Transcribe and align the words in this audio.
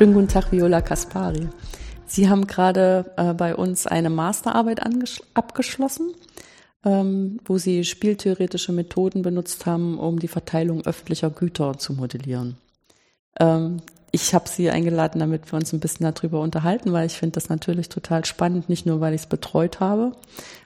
Schönen 0.00 0.14
guten 0.14 0.28
Tag, 0.28 0.50
Viola 0.50 0.80
Kaspari. 0.80 1.46
Sie 2.06 2.30
haben 2.30 2.46
gerade 2.46 3.12
äh, 3.18 3.34
bei 3.34 3.54
uns 3.54 3.86
eine 3.86 4.08
Masterarbeit 4.08 4.80
abgeschlossen, 5.34 6.14
ähm, 6.86 7.38
wo 7.44 7.58
Sie 7.58 7.84
spieltheoretische 7.84 8.72
Methoden 8.72 9.20
benutzt 9.20 9.66
haben, 9.66 9.98
um 9.98 10.18
die 10.18 10.26
Verteilung 10.26 10.86
öffentlicher 10.86 11.28
Güter 11.28 11.76
zu 11.76 11.92
modellieren. 11.92 12.56
Ähm, 13.38 13.82
ich 14.10 14.32
habe 14.32 14.48
Sie 14.48 14.70
eingeladen, 14.70 15.18
damit 15.18 15.52
wir 15.52 15.58
uns 15.58 15.70
ein 15.74 15.80
bisschen 15.80 16.10
darüber 16.10 16.40
unterhalten, 16.40 16.94
weil 16.94 17.04
ich 17.04 17.18
finde 17.18 17.34
das 17.34 17.50
natürlich 17.50 17.90
total 17.90 18.24
spannend, 18.24 18.70
nicht 18.70 18.86
nur 18.86 19.02
weil 19.02 19.12
ich 19.12 19.20
es 19.20 19.26
betreut 19.26 19.80
habe, 19.80 20.12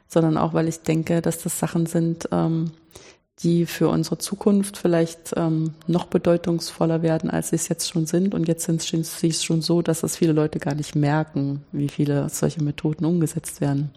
sondern 0.06 0.38
auch 0.38 0.54
weil 0.54 0.68
ich 0.68 0.82
denke, 0.82 1.20
dass 1.22 1.42
das 1.42 1.58
Sachen 1.58 1.86
sind, 1.86 2.28
ähm, 2.30 2.70
die 3.42 3.66
für 3.66 3.88
unsere 3.88 4.18
Zukunft 4.18 4.76
vielleicht 4.76 5.32
ähm, 5.36 5.74
noch 5.86 6.06
bedeutungsvoller 6.06 7.02
werden, 7.02 7.30
als 7.30 7.50
sie 7.50 7.56
es 7.56 7.68
jetzt 7.68 7.90
schon 7.90 8.06
sind. 8.06 8.34
Und 8.34 8.46
jetzt 8.46 8.64
sind 8.64 8.80
sie 8.80 9.32
schon 9.32 9.60
so, 9.60 9.82
dass 9.82 10.02
es 10.02 10.16
viele 10.16 10.32
Leute 10.32 10.60
gar 10.60 10.74
nicht 10.74 10.94
merken, 10.94 11.64
wie 11.72 11.88
viele 11.88 12.28
solche 12.28 12.62
Methoden 12.62 13.04
umgesetzt 13.04 13.60
werden. 13.60 13.90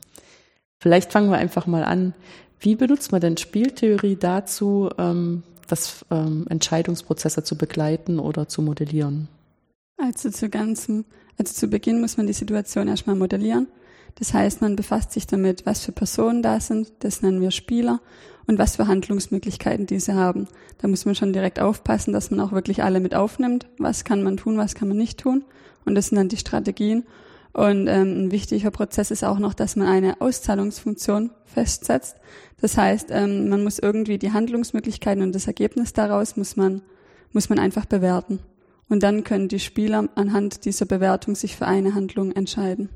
Vielleicht 0.79 1.11
fangen 1.11 1.29
wir 1.29 1.37
einfach 1.37 1.67
mal 1.67 1.83
an. 1.83 2.13
Wie 2.59 2.75
benutzt 2.75 3.11
man 3.11 3.21
denn 3.21 3.37
Spieltheorie 3.37 4.15
dazu, 4.15 4.89
ähm, 4.97 5.43
das 5.67 6.05
ähm, 6.09 6.45
Entscheidungsprozesse 6.49 7.43
zu 7.43 7.57
begleiten 7.57 8.19
oder 8.19 8.47
zu 8.47 8.61
modellieren? 8.63 9.27
Also 9.97 10.29
zu 10.31 10.49
ganzem, 10.49 11.05
also 11.37 11.53
zu 11.53 11.67
Beginn 11.67 12.01
muss 12.01 12.17
man 12.17 12.27
die 12.27 12.33
Situation 12.33 12.87
erstmal 12.87 13.15
modellieren. 13.15 13.67
Das 14.19 14.33
heißt, 14.33 14.61
man 14.61 14.75
befasst 14.75 15.11
sich 15.11 15.27
damit, 15.27 15.65
was 15.65 15.85
für 15.85 15.91
Personen 15.91 16.41
da 16.41 16.59
sind, 16.59 16.91
das 16.99 17.21
nennen 17.21 17.41
wir 17.41 17.51
Spieler, 17.51 18.01
und 18.47 18.57
was 18.57 18.77
für 18.77 18.87
Handlungsmöglichkeiten 18.87 19.85
diese 19.85 20.15
haben. 20.15 20.47
Da 20.79 20.87
muss 20.87 21.05
man 21.05 21.15
schon 21.15 21.33
direkt 21.33 21.59
aufpassen, 21.59 22.13
dass 22.13 22.31
man 22.31 22.39
auch 22.39 22.53
wirklich 22.53 22.81
alle 22.81 22.99
mit 22.99 23.13
aufnimmt. 23.13 23.67
Was 23.77 24.05
kann 24.05 24.23
man 24.23 24.37
tun, 24.37 24.57
was 24.57 24.73
kann 24.73 24.87
man 24.87 24.97
nicht 24.97 25.19
tun? 25.19 25.43
Und 25.85 25.95
das 25.95 26.07
sind 26.07 26.17
dann 26.17 26.29
die 26.29 26.37
Strategien. 26.37 27.03
Und 27.53 27.87
ähm, 27.87 28.25
ein 28.25 28.31
wichtiger 28.31 28.71
Prozess 28.71 29.11
ist 29.11 29.23
auch 29.23 29.39
noch, 29.39 29.53
dass 29.53 29.75
man 29.75 29.87
eine 29.87 30.21
Auszahlungsfunktion 30.21 31.31
festsetzt. 31.45 32.15
Das 32.61 32.77
heißt, 32.77 33.07
ähm, 33.11 33.49
man 33.49 33.63
muss 33.63 33.79
irgendwie 33.79 34.17
die 34.17 34.31
Handlungsmöglichkeiten 34.31 35.23
und 35.23 35.33
das 35.33 35.47
Ergebnis 35.47 35.93
daraus 35.93 36.37
muss 36.37 36.55
man, 36.55 36.81
muss 37.33 37.49
man 37.49 37.59
einfach 37.59 37.85
bewerten. 37.85 38.39
Und 38.89 39.03
dann 39.03 39.23
können 39.23 39.49
die 39.49 39.59
Spieler 39.59 40.07
anhand 40.15 40.65
dieser 40.65 40.85
Bewertung 40.85 41.35
sich 41.35 41.55
für 41.55 41.67
eine 41.67 41.95
Handlung 41.95 42.31
entscheiden. 42.31 42.89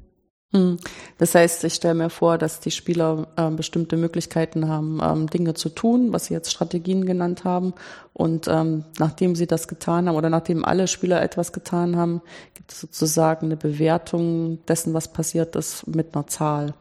Hm. 0.54 0.78
Das 1.18 1.34
heißt, 1.34 1.64
ich 1.64 1.76
stelle 1.76 1.94
mir 1.94 2.10
vor, 2.10 2.38
dass 2.38 2.60
die 2.60 2.72
Spieler 2.72 3.28
äh, 3.38 3.50
bestimmte 3.52 3.96
Möglichkeiten 3.96 4.68
haben, 4.68 5.00
ähm, 5.02 5.30
Dinge 5.30 5.54
zu 5.54 5.70
tun, 5.70 6.12
was 6.12 6.26
Sie 6.26 6.34
jetzt 6.34 6.52
Strategien 6.52 7.06
genannt 7.06 7.46
haben. 7.46 7.74
Und 8.14 8.48
ähm, 8.50 8.84
nachdem 9.00 9.36
sie 9.36 9.48
das 9.48 9.70
getan 9.70 10.08
haben 10.08 10.16
oder 10.18 10.30
nachdem 10.30 10.66
alle 10.66 10.88
Spieler 10.88 11.22
etwas 11.22 11.54
getan 11.54 11.96
haben, 11.96 12.22
gibt 12.54 12.72
es 12.74 12.82
sozusagen 12.82 13.46
eine 13.46 13.56
Bewertung 13.56 14.60
dessen, 14.66 14.94
was 14.94 15.14
passiert 15.14 15.56
ist, 15.56 15.88
mit 15.88 16.14
einer 16.14 16.28
Zahl. 16.28 16.74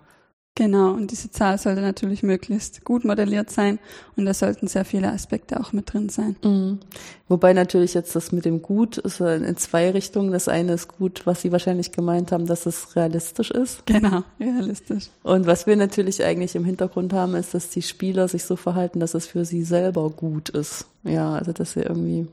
Genau, 0.60 0.90
und 0.92 1.10
diese 1.10 1.30
Zahl 1.30 1.56
sollte 1.56 1.80
natürlich 1.80 2.22
möglichst 2.22 2.84
gut 2.84 3.06
modelliert 3.06 3.48
sein 3.48 3.78
und 4.14 4.26
da 4.26 4.34
sollten 4.34 4.66
sehr 4.68 4.84
viele 4.84 5.10
Aspekte 5.10 5.58
auch 5.58 5.72
mit 5.72 5.90
drin 5.90 6.10
sein. 6.10 6.36
Mhm. 6.44 6.80
Wobei 7.28 7.54
natürlich 7.54 7.94
jetzt 7.94 8.14
das 8.14 8.30
mit 8.30 8.44
dem 8.44 8.60
Gut 8.60 8.98
ist 8.98 9.22
in 9.22 9.56
zwei 9.56 9.90
Richtungen. 9.90 10.32
Das 10.32 10.48
eine 10.48 10.74
ist 10.74 10.88
gut, 10.88 11.22
was 11.24 11.40
Sie 11.40 11.50
wahrscheinlich 11.50 11.92
gemeint 11.92 12.30
haben, 12.30 12.44
dass 12.44 12.66
es 12.66 12.94
realistisch 12.94 13.50
ist. 13.50 13.86
Genau, 13.86 14.22
realistisch. 14.38 15.08
Und 15.22 15.46
was 15.46 15.66
wir 15.66 15.76
natürlich 15.76 16.22
eigentlich 16.22 16.54
im 16.54 16.66
Hintergrund 16.66 17.14
haben, 17.14 17.36
ist, 17.36 17.54
dass 17.54 17.70
die 17.70 17.80
Spieler 17.80 18.28
sich 18.28 18.44
so 18.44 18.56
verhalten, 18.56 19.00
dass 19.00 19.14
es 19.14 19.28
für 19.28 19.46
sie 19.46 19.62
selber 19.62 20.10
gut 20.10 20.50
ist. 20.50 20.84
Ja, 21.04 21.32
also 21.32 21.52
dass 21.52 21.72
sie 21.72 21.80
irgendwie 21.80 22.26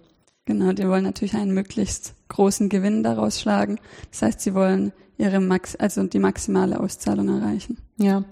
Genau, 0.48 0.72
die 0.72 0.88
wollen 0.88 1.04
natürlich 1.04 1.36
einen 1.36 1.54
möglichst 1.54 2.14
großen 2.30 2.70
Gewinn 2.70 3.04
daraus 3.04 3.42
schlagen. 3.42 3.82
Das 4.12 4.22
heißt, 4.22 4.40
sie 4.40 4.54
wollen 4.54 4.94
ihre 5.18 5.42
Max, 5.42 5.76
also 5.76 6.04
die 6.04 6.20
maximale 6.20 6.80
Auszahlung 6.80 7.28
erreichen. 7.28 7.78
Ja. 7.98 8.24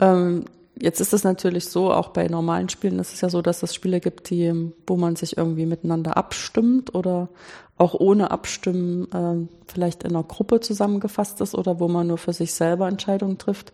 Ähm, 0.00 0.46
jetzt 0.76 1.00
ist 1.00 1.12
es 1.12 1.22
natürlich 1.22 1.68
so, 1.68 1.92
auch 1.92 2.08
bei 2.08 2.26
normalen 2.26 2.68
Spielen 2.68 2.98
ist 2.98 3.14
es 3.14 3.20
ja 3.20 3.30
so, 3.30 3.40
dass 3.40 3.62
es 3.62 3.72
Spiele 3.72 4.00
gibt, 4.00 4.30
die, 4.30 4.72
wo 4.84 4.96
man 4.96 5.14
sich 5.14 5.36
irgendwie 5.36 5.66
miteinander 5.66 6.16
abstimmt 6.16 6.92
oder 6.96 7.28
auch 7.76 7.94
ohne 7.94 8.32
Abstimmen 8.32 9.06
äh, 9.12 9.70
vielleicht 9.72 10.02
in 10.02 10.10
einer 10.10 10.24
Gruppe 10.24 10.58
zusammengefasst 10.58 11.40
ist 11.40 11.54
oder 11.54 11.78
wo 11.78 11.86
man 11.86 12.08
nur 12.08 12.18
für 12.18 12.32
sich 12.32 12.52
selber 12.52 12.88
Entscheidungen 12.88 13.38
trifft. 13.38 13.72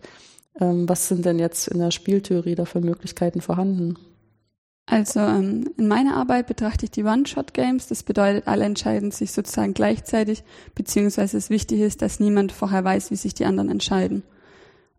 Ähm, 0.61 0.87
was 0.87 1.07
sind 1.07 1.25
denn 1.25 1.39
jetzt 1.39 1.67
in 1.67 1.79
der 1.79 1.89
Spieltheorie 1.89 2.53
da 2.53 2.65
für 2.65 2.79
Möglichkeiten 2.79 3.41
vorhanden? 3.41 3.95
Also 4.87 5.19
ähm, 5.19 5.71
in 5.77 5.87
meiner 5.87 6.15
Arbeit 6.15 6.45
betrachte 6.45 6.85
ich 6.85 6.91
die 6.91 7.03
One-Shot-Games. 7.03 7.87
Das 7.87 8.03
bedeutet, 8.03 8.47
alle 8.47 8.65
entscheiden 8.65 9.11
sich 9.11 9.31
sozusagen 9.31 9.73
gleichzeitig, 9.73 10.43
beziehungsweise 10.75 11.37
es 11.37 11.49
wichtig 11.49 11.79
ist, 11.79 12.01
dass 12.01 12.19
niemand 12.19 12.51
vorher 12.51 12.83
weiß, 12.83 13.09
wie 13.09 13.15
sich 13.15 13.33
die 13.33 13.45
anderen 13.45 13.69
entscheiden. 13.69 14.23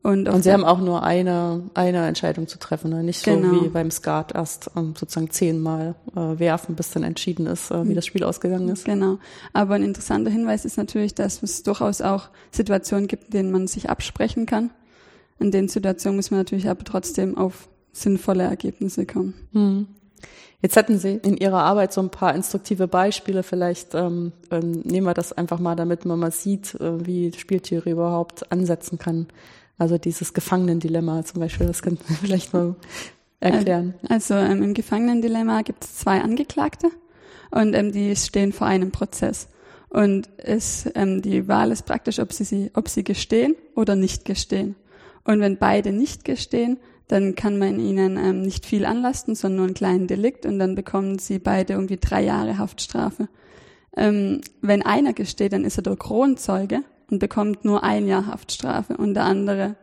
Und, 0.03 0.29
und 0.29 0.43
sie 0.43 0.53
haben 0.53 0.65
auch 0.65 0.79
nur 0.79 1.03
eine, 1.03 1.69
eine 1.75 2.07
Entscheidung 2.07 2.47
zu 2.47 2.61
treffen, 2.61 2.91
ne? 2.91 3.03
nicht 3.03 3.25
genau. 3.25 3.55
so 3.55 3.65
wie 3.65 3.69
beim 3.69 3.91
Skat 3.91 4.37
erst 4.37 4.71
ähm, 4.77 4.95
sozusagen 4.97 5.31
zehnmal 5.31 5.97
äh, 6.15 6.39
werfen, 6.39 6.77
bis 6.77 6.91
dann 6.91 7.03
entschieden 7.03 7.47
ist, 7.47 7.73
äh, 7.73 7.89
wie 7.89 7.95
das 7.95 8.07
Spiel 8.07 8.23
ausgegangen 8.23 8.69
ist. 8.69 8.85
Genau. 8.85 9.19
Aber 9.53 9.75
ein 9.75 9.83
interessanter 9.83 10.31
Hinweis 10.31 10.65
ist 10.65 10.77
natürlich, 10.77 11.17
dass 11.17 11.43
es 11.43 11.65
durchaus 11.65 12.03
auch 12.03 12.29
Situationen 12.53 13.09
gibt, 13.09 13.25
in 13.27 13.31
denen 13.31 13.51
man 13.51 13.67
sich 13.67 13.91
absprechen 13.91 14.47
kann. 14.47 14.71
In 15.41 15.51
den 15.51 15.67
Situationen 15.69 16.17
muss 16.17 16.31
man 16.31 16.39
natürlich 16.39 16.69
aber 16.69 16.85
trotzdem 16.85 17.37
auf 17.37 17.69
sinnvolle 17.97 18.45
Ergebnisse 18.45 19.07
kommen. 19.07 19.34
Hm. 19.53 19.87
Jetzt 20.62 20.77
hatten 20.77 20.99
Sie 20.99 21.21
in 21.23 21.37
Ihrer 21.37 21.62
Arbeit 21.62 21.93
so 21.93 22.01
ein 22.01 22.11
paar 22.11 22.34
instruktive 22.34 22.89
Beispiele. 22.89 23.43
Vielleicht 23.43 23.95
ähm, 23.95 24.33
ähm, 24.51 24.81
nehmen 24.84 25.07
wir 25.07 25.15
das 25.15 25.33
einfach 25.33 25.61
mal, 25.61 25.77
damit 25.77 26.05
man 26.05 26.19
mal 26.19 26.31
sieht, 26.31 26.75
äh, 26.77 27.06
wie 27.06 27.33
Spieltheorie 27.33 27.91
überhaupt 27.91 28.51
ansetzen 28.51 28.99
kann. 28.99 29.27
Also 29.79 29.99
dieses 29.99 30.33
Gefangenendilemma 30.33 31.25
zum 31.25 31.41
Beispiel, 31.41 31.67
das 31.67 31.83
könnten 31.83 32.09
wir 32.09 32.17
vielleicht 32.23 32.53
mal 32.55 32.75
erklären. 33.41 33.95
Also 34.09 34.35
ähm, 34.35 34.62
im 34.62 34.75
Gefangenendilemma 34.75 35.62
gibt 35.62 35.85
es 35.85 35.97
zwei 35.99 36.21
Angeklagte 36.21 36.89
und 37.51 37.75
ähm, 37.75 37.93
die 37.93 38.17
stehen 38.17 38.53
vor 38.53 38.67
einem 38.67 38.91
Prozess. 38.91 39.49
Und 39.89 40.29
es, 40.39 40.89
ähm, 40.95 41.23
die 41.23 41.49
Wahl 41.49 41.71
ist 41.71 41.87
praktisch, 41.87 42.19
ob 42.19 42.33
sie, 42.33 42.45
sie, 42.45 42.71
ob 42.75 42.89
sie 42.89 43.05
gestehen 43.05 43.55
oder 43.75 43.95
nicht 43.95 44.25
gestehen. 44.25 44.75
Und 45.25 45.41
wenn 45.41 45.59
beide 45.59 45.93
nicht 45.93 46.25
gestehen, 46.25 46.79
dann 47.09 47.34
kann 47.34 47.59
man 47.59 47.78
ihnen 47.78 48.17
ähm, 48.17 48.43
nicht 48.43 48.67
viel 48.67 48.84
anlasten, 48.84 49.34
sondern 49.34 49.56
nur 49.56 49.67
einen 49.67 49.75
kleinen 49.75 50.06
Delikt 50.06 50.44
und 50.44 50.59
dann 50.59 50.75
bekommen 50.75 51.19
sie 51.19 51.39
beide 51.39 51.75
irgendwie 51.75 51.99
drei 51.99 52.22
Jahre 52.22 52.59
Haftstrafe. 52.59 53.28
Ähm, 53.97 54.41
wenn 54.61 54.83
einer 54.83 55.12
gesteht, 55.12 55.53
dann 55.53 55.65
ist 55.65 55.78
er 55.78 55.83
der 55.83 55.97
Kronzeuge 55.97 56.83
und 57.11 57.19
bekommt 57.19 57.65
nur 57.65 57.84
ein 57.84 58.06
Jahr 58.06 58.27
Haftstrafe 58.27 58.97
und 58.97 59.15
der 59.15 59.25
andere, 59.25 59.77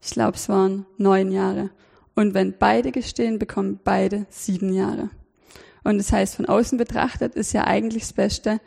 ich 0.00 0.10
glaube, 0.10 0.36
es 0.36 0.48
waren 0.48 0.86
neun 0.96 1.32
Jahre. 1.32 1.70
Und 2.14 2.34
wenn 2.34 2.54
beide 2.58 2.92
gestehen, 2.92 3.38
bekommen 3.38 3.80
beide 3.82 4.26
sieben 4.30 4.72
Jahre. 4.72 5.10
Und 5.84 5.98
das 5.98 6.12
heißt, 6.12 6.36
von 6.36 6.46
außen 6.46 6.78
betrachtet 6.78 7.34
ist 7.34 7.52
ja 7.52 7.64
eigentlich 7.64 8.02
das 8.02 8.12
Beste, 8.12 8.60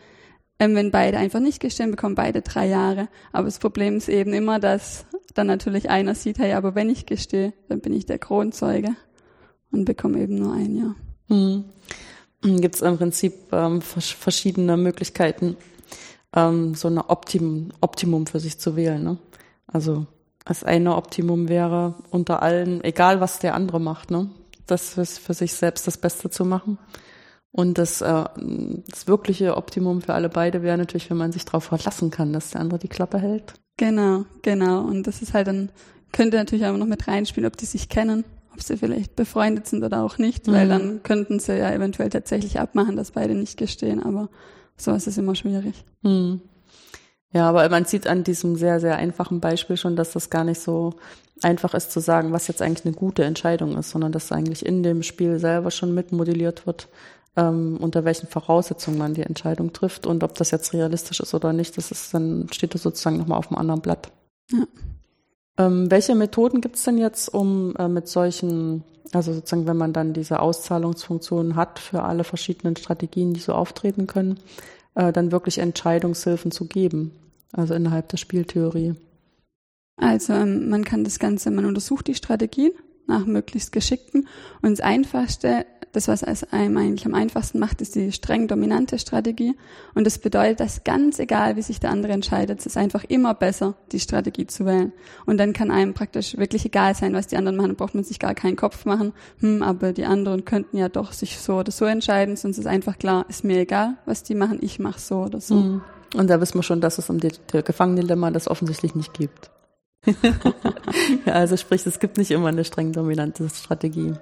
ähm, 0.60 0.76
wenn 0.76 0.92
beide 0.92 1.18
einfach 1.18 1.40
nicht 1.40 1.60
gestehen, 1.60 1.92
bekommen 1.92 2.16
beide 2.16 2.42
drei 2.42 2.68
Jahre. 2.68 3.08
Aber 3.32 3.46
das 3.46 3.60
Problem 3.60 3.98
ist 3.98 4.10
eben 4.10 4.34
immer, 4.34 4.60
dass 4.60 5.06
dann 5.34 5.48
natürlich 5.48 5.90
einer 5.90 6.16
sieht, 6.16 6.40
hey, 6.40 6.54
aber 6.54 6.76
wenn 6.76 6.90
ich 6.90 7.06
gestehe, 7.06 7.54
dann 7.70 7.80
bin 7.80 7.94
ich 7.94 8.06
der 8.06 8.20
Kronzeuge 8.20 8.96
und 9.72 9.86
bekomme 9.86 10.20
eben 10.20 10.36
nur 10.36 10.54
ein 10.54 10.76
Jahr. 10.76 10.96
Hm. 11.28 11.64
Gibt 12.42 12.76
es 12.76 12.82
im 12.82 12.98
Prinzip 12.98 13.34
ähm, 13.52 13.82
verschiedene 13.82 14.76
Möglichkeiten, 14.76 15.58
ähm, 16.36 16.74
so 16.76 16.88
ein 16.88 16.98
Optimum, 16.98 17.70
Optimum 17.82 18.26
für 18.26 18.40
sich 18.40 18.58
zu 18.60 18.76
wählen. 18.76 19.04
Ne? 19.04 19.18
Also 19.68 20.08
das 20.46 20.64
eine 20.64 20.96
Optimum 20.96 21.50
wäre 21.50 21.96
unter 22.10 22.42
allen, 22.42 22.84
egal 22.84 23.22
was 23.22 23.40
der 23.40 23.54
andere 23.54 23.80
macht, 23.80 24.10
ne? 24.10 24.30
das 24.66 24.98
ist 24.98 25.20
für 25.20 25.34
sich 25.34 25.54
selbst 25.54 25.86
das 25.86 25.98
Beste 25.98 26.30
zu 26.30 26.46
machen. 26.46 26.78
Und 27.52 27.78
das, 27.78 28.02
äh, 28.02 28.24
das 28.88 29.08
wirkliche 29.08 29.58
Optimum 29.58 30.02
für 30.02 30.14
alle 30.14 30.30
beide 30.30 30.64
wäre 30.64 30.78
natürlich, 30.78 31.10
wenn 31.10 31.18
man 31.18 31.34
sich 31.34 31.44
darauf 31.46 31.66
verlassen 31.66 32.10
kann, 32.10 32.32
dass 32.32 32.52
der 32.52 32.62
andere 32.62 32.80
die 32.80 32.88
Klappe 32.88 33.20
hält. 33.20 33.54
Genau, 33.82 34.26
genau. 34.44 34.82
Und 34.82 35.08
das 35.08 35.24
ist 35.24 35.34
halt 35.34 35.48
dann, 35.48 35.72
könnte 36.12 36.38
natürlich 36.38 36.68
auch 36.68 36.78
noch 36.78 36.86
mit 36.86 37.08
reinspielen, 37.08 37.48
ob 37.48 37.58
die 37.58 37.66
sich 37.66 37.90
kennen, 37.90 38.26
ob 38.54 38.62
sie 38.62 38.78
vielleicht 38.78 39.16
befreundet 39.16 39.66
sind 39.66 39.84
oder 39.84 40.04
auch 40.04 40.20
nicht, 40.20 40.46
mhm. 40.46 40.52
weil 40.52 40.68
dann 40.68 41.02
könnten 41.02 41.40
sie 41.40 41.58
ja 41.58 41.72
eventuell 41.72 42.12
tatsächlich 42.12 42.60
abmachen, 42.60 42.96
dass 42.96 43.10
beide 43.10 43.34
nicht 43.34 43.58
gestehen, 43.58 44.04
aber 44.04 44.30
sowas 44.78 45.08
ist 45.08 45.18
immer 45.18 45.34
schwierig. 45.34 45.84
Mhm. 46.04 46.42
Ja, 47.34 47.50
aber 47.50 47.68
man 47.70 47.86
sieht 47.86 48.06
an 48.06 48.24
diesem 48.24 48.56
sehr, 48.56 48.80
sehr 48.80 48.98
einfachen 48.98 49.40
Beispiel 49.40 49.78
schon, 49.78 49.96
dass 49.96 50.12
das 50.12 50.30
gar 50.30 50.44
nicht 50.44 50.62
so 50.62 50.94
einfach 51.42 51.74
ist 51.74 51.92
zu 51.92 52.02
sagen, 52.02 52.34
was 52.34 52.48
jetzt 52.48 52.62
eigentlich 52.62 52.86
eine 52.86 52.94
gute 52.94 53.24
Entscheidung 53.24 53.76
ist, 53.80 53.90
sondern 53.90 54.12
dass 54.12 54.32
eigentlich 54.32 54.64
in 54.64 54.84
dem 54.84 55.02
Spiel 55.02 55.40
selber 55.40 55.72
schon 55.72 55.96
mitmodelliert 55.96 56.68
wird, 56.68 56.88
ähm, 57.36 57.78
unter 57.80 58.04
welchen 58.06 58.28
Voraussetzungen 58.28 58.98
man 58.98 59.14
die 59.14 59.24
Entscheidung 59.24 59.74
trifft 59.74 60.06
und 60.06 60.24
ob 60.24 60.36
das 60.36 60.52
jetzt 60.52 60.74
realistisch 60.74 61.20
ist 61.20 61.34
oder 61.34 61.54
nicht, 61.54 61.78
das 61.78 61.92
ist 61.92 62.14
dann 62.14 62.48
steht 62.52 62.74
das 62.74 62.84
sozusagen 62.84 63.18
nochmal 63.18 63.38
auf 63.38 63.50
einem 63.50 63.60
anderen 63.60 63.82
Blatt. 63.82 64.12
Ja. 64.52 64.66
Ähm, 65.58 65.90
welche 65.92 66.16
Methoden 66.16 66.62
gibt 66.62 66.76
es 66.76 66.84
denn 66.84 66.98
jetzt, 66.98 67.34
um 67.34 67.76
äh, 67.78 67.88
mit 67.88 68.08
solchen, 68.08 68.84
also 69.12 69.34
sozusagen, 69.34 69.68
wenn 69.68 69.78
man 69.78 69.94
dann 69.94 70.14
diese 70.14 70.40
Auszahlungsfunktionen 70.40 71.56
hat 71.56 71.80
für 71.80 72.04
alle 72.04 72.24
verschiedenen 72.24 72.76
Strategien, 72.76 73.34
die 73.34 73.40
so 73.40 73.54
auftreten 73.54 74.08
können, 74.08 74.40
äh, 74.96 75.12
dann 75.12 75.32
wirklich 75.32 75.58
Entscheidungshilfen 75.58 76.52
zu 76.52 76.66
geben, 76.66 77.12
also 77.54 77.74
innerhalb 77.74 78.10
der 78.10 78.18
Spieltheorie. 78.18 78.96
Also 79.98 80.34
ähm, 80.34 80.70
man 80.70 80.84
kann 80.84 81.04
das 81.04 81.20
Ganze, 81.20 81.52
man 81.52 81.66
untersucht 81.66 82.08
die 82.08 82.16
Strategien 82.16 82.72
nach 83.12 83.26
möglichst 83.26 83.72
geschickten 83.72 84.28
und 84.62 84.72
das 84.72 84.80
Einfachste 84.80 85.66
das, 85.92 86.08
was 86.08 86.24
es 86.24 86.44
einem 86.52 86.78
eigentlich 86.78 87.06
am 87.06 87.14
einfachsten 87.14 87.60
macht, 87.60 87.82
ist 87.82 87.96
die 87.96 88.12
streng 88.12 88.48
dominante 88.48 88.98
Strategie. 88.98 89.56
Und 89.94 90.06
das 90.06 90.20
bedeutet, 90.20 90.60
dass 90.60 90.84
ganz 90.84 91.20
egal, 91.20 91.56
wie 91.56 91.62
sich 91.62 91.80
der 91.80 91.92
andere 91.92 92.14
entscheidet, 92.14 92.60
es 92.60 92.66
ist 92.66 92.78
einfach 92.78 93.04
immer 93.04 93.34
besser, 93.34 93.76
die 93.92 94.00
Strategie 94.00 94.48
zu 94.48 94.66
wählen. 94.66 94.94
Und 95.26 95.38
dann 95.38 95.54
kann 95.54 95.72
einem 95.72 95.94
praktisch 95.94 96.38
wirklich 96.38 96.66
egal 96.66 96.96
sein, 96.96 97.14
was 97.14 97.28
die 97.28 97.38
anderen 97.38 97.58
machen. 97.58 97.76
Braucht 97.76 97.96
man 97.96 98.04
sich 98.04 98.20
gar 98.20 98.36
keinen 98.36 98.56
Kopf 98.56 98.86
machen. 98.86 99.14
Hm, 99.40 99.64
aber 99.64 99.94
die 99.94 100.06
anderen 100.06 100.46
könnten 100.46 100.78
ja 100.78 100.90
doch 100.90 101.12
sich 101.12 101.38
so 101.40 101.56
oder 101.58 101.72
so 101.72 101.86
entscheiden. 101.86 102.38
Sonst 102.38 102.58
ist 102.58 102.68
einfach 102.68 102.98
klar, 102.98 103.26
ist 103.28 103.44
mir 103.44 103.60
egal, 103.60 103.98
was 104.06 104.24
die 104.24 104.36
machen. 104.36 104.60
Ich 104.62 104.80
mache 104.80 105.00
so 105.00 105.24
oder 105.24 105.42
so. 105.42 105.56
Mhm. 105.56 105.82
Und 106.16 106.30
da 106.30 106.42
wissen 106.42 106.56
wir 106.56 106.64
schon, 106.64 106.82
dass 106.82 106.98
es 106.98 107.10
um 107.10 107.20
die 107.20 107.32
Gefangenendilemma 107.52 108.32
das 108.32 108.48
offensichtlich 108.48 108.96
nicht 108.96 109.14
gibt. 109.14 109.50
ja, 111.26 111.34
also 111.34 111.58
sprich, 111.58 111.86
es 111.86 112.00
gibt 112.00 112.18
nicht 112.18 112.32
immer 112.32 112.48
eine 112.48 112.66
streng 112.66 112.92
dominante 112.92 113.48
Strategie. 113.50 114.14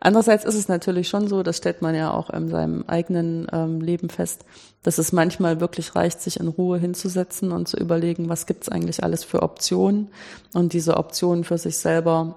Andererseits 0.00 0.44
ist 0.44 0.56
es 0.56 0.68
natürlich 0.68 1.08
schon 1.08 1.28
so, 1.28 1.42
das 1.42 1.56
stellt 1.56 1.80
man 1.80 1.94
ja 1.94 2.12
auch 2.12 2.30
in 2.30 2.48
seinem 2.48 2.84
eigenen 2.86 3.46
ähm, 3.52 3.80
Leben 3.80 4.10
fest, 4.10 4.44
dass 4.82 4.98
es 4.98 5.12
manchmal 5.12 5.60
wirklich 5.60 5.94
reicht, 5.94 6.20
sich 6.20 6.40
in 6.40 6.48
Ruhe 6.48 6.78
hinzusetzen 6.78 7.52
und 7.52 7.68
zu 7.68 7.78
überlegen, 7.78 8.28
was 8.28 8.46
gibt's 8.46 8.68
eigentlich 8.68 9.02
alles 9.02 9.24
für 9.24 9.42
Optionen 9.42 10.08
und 10.52 10.72
diese 10.72 10.96
Optionen 10.96 11.44
für 11.44 11.58
sich 11.58 11.78
selber 11.78 12.36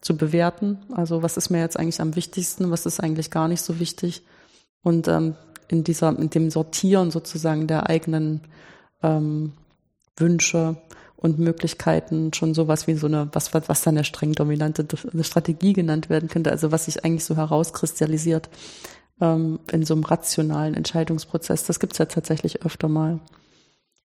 zu 0.00 0.16
bewerten. 0.16 0.78
Also 0.92 1.22
was 1.22 1.36
ist 1.36 1.48
mir 1.48 1.60
jetzt 1.60 1.78
eigentlich 1.78 2.00
am 2.00 2.16
wichtigsten, 2.16 2.70
was 2.70 2.86
ist 2.86 3.00
eigentlich 3.00 3.30
gar 3.30 3.48
nicht 3.48 3.62
so 3.62 3.80
wichtig 3.80 4.22
und 4.82 5.08
ähm, 5.08 5.36
in 5.68 5.84
dieser, 5.84 6.16
in 6.18 6.30
dem 6.30 6.50
Sortieren 6.50 7.10
sozusagen 7.10 7.66
der 7.66 7.88
eigenen 7.88 8.42
ähm, 9.02 9.52
Wünsche 10.16 10.76
und 11.16 11.38
Möglichkeiten 11.38 12.32
schon 12.32 12.54
sowas 12.54 12.86
wie 12.86 12.94
so 12.94 13.06
eine, 13.06 13.28
was, 13.32 13.52
was 13.54 13.82
dann 13.82 13.96
eine 13.96 14.04
streng 14.04 14.32
dominante 14.32 14.86
Strategie 15.22 15.72
genannt 15.72 16.10
werden 16.10 16.28
könnte, 16.28 16.50
also 16.50 16.72
was 16.72 16.84
sich 16.84 17.04
eigentlich 17.04 17.24
so 17.24 17.36
herauskristallisiert 17.36 18.48
ähm, 19.20 19.58
in 19.72 19.84
so 19.84 19.94
einem 19.94 20.04
rationalen 20.04 20.74
Entscheidungsprozess. 20.74 21.64
Das 21.64 21.80
gibt's 21.80 21.98
ja 21.98 22.06
tatsächlich 22.06 22.64
öfter 22.64 22.88
mal. 22.88 23.20